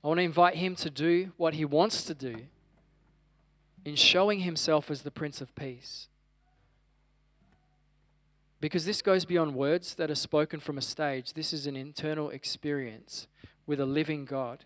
I 0.04 0.08
want 0.08 0.18
to 0.18 0.24
invite 0.24 0.56
Him 0.56 0.76
to 0.78 0.90
do 0.90 1.34
what 1.38 1.54
He 1.54 1.64
wants 1.64 2.04
to 2.06 2.16
do 2.16 2.48
in 3.86 3.96
showing 3.96 4.40
Himself 4.40 4.90
as 4.90 5.04
the 5.04 5.12
Prince 5.12 5.42
of 5.42 5.54
Peace. 5.54 6.08
Because 8.64 8.86
this 8.86 9.02
goes 9.02 9.26
beyond 9.26 9.56
words 9.56 9.96
that 9.96 10.10
are 10.10 10.16
spoken 10.16 10.62
from 10.62 10.78
a 10.78 10.82
stage. 10.82 11.34
This 11.34 11.52
is 11.52 11.68
an 11.68 11.76
internal 11.76 12.30
experience 12.30 13.28
with 13.68 13.82
a 13.82 13.86
living 13.86 14.24
God 14.24 14.64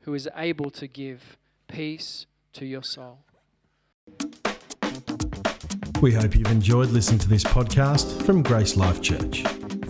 who 0.00 0.12
is 0.12 0.28
able 0.36 0.68
to 0.72 0.86
give 0.86 1.38
peace 1.66 2.26
to 2.52 2.66
your 2.66 2.82
soul. 2.82 3.20
We 6.02 6.12
hope 6.12 6.36
you've 6.36 6.50
enjoyed 6.50 6.90
listening 6.90 7.20
to 7.20 7.28
this 7.30 7.42
podcast 7.42 8.22
from 8.26 8.42
Grace 8.42 8.76
Life 8.76 9.00
Church. 9.00 9.42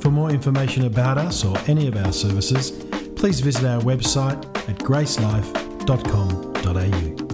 For 0.03 0.13
more 0.13 0.31
information 0.31 0.85
about 0.85 1.19
us 1.19 1.45
or 1.45 1.59
any 1.67 1.89
of 1.89 1.97
our 1.97 2.13
services, 2.13 2.71
please 3.17 3.41
visit 3.41 3.65
our 3.65 3.81
website 3.81 4.39
at 4.69 4.79
gracelife.com.au. 4.79 7.28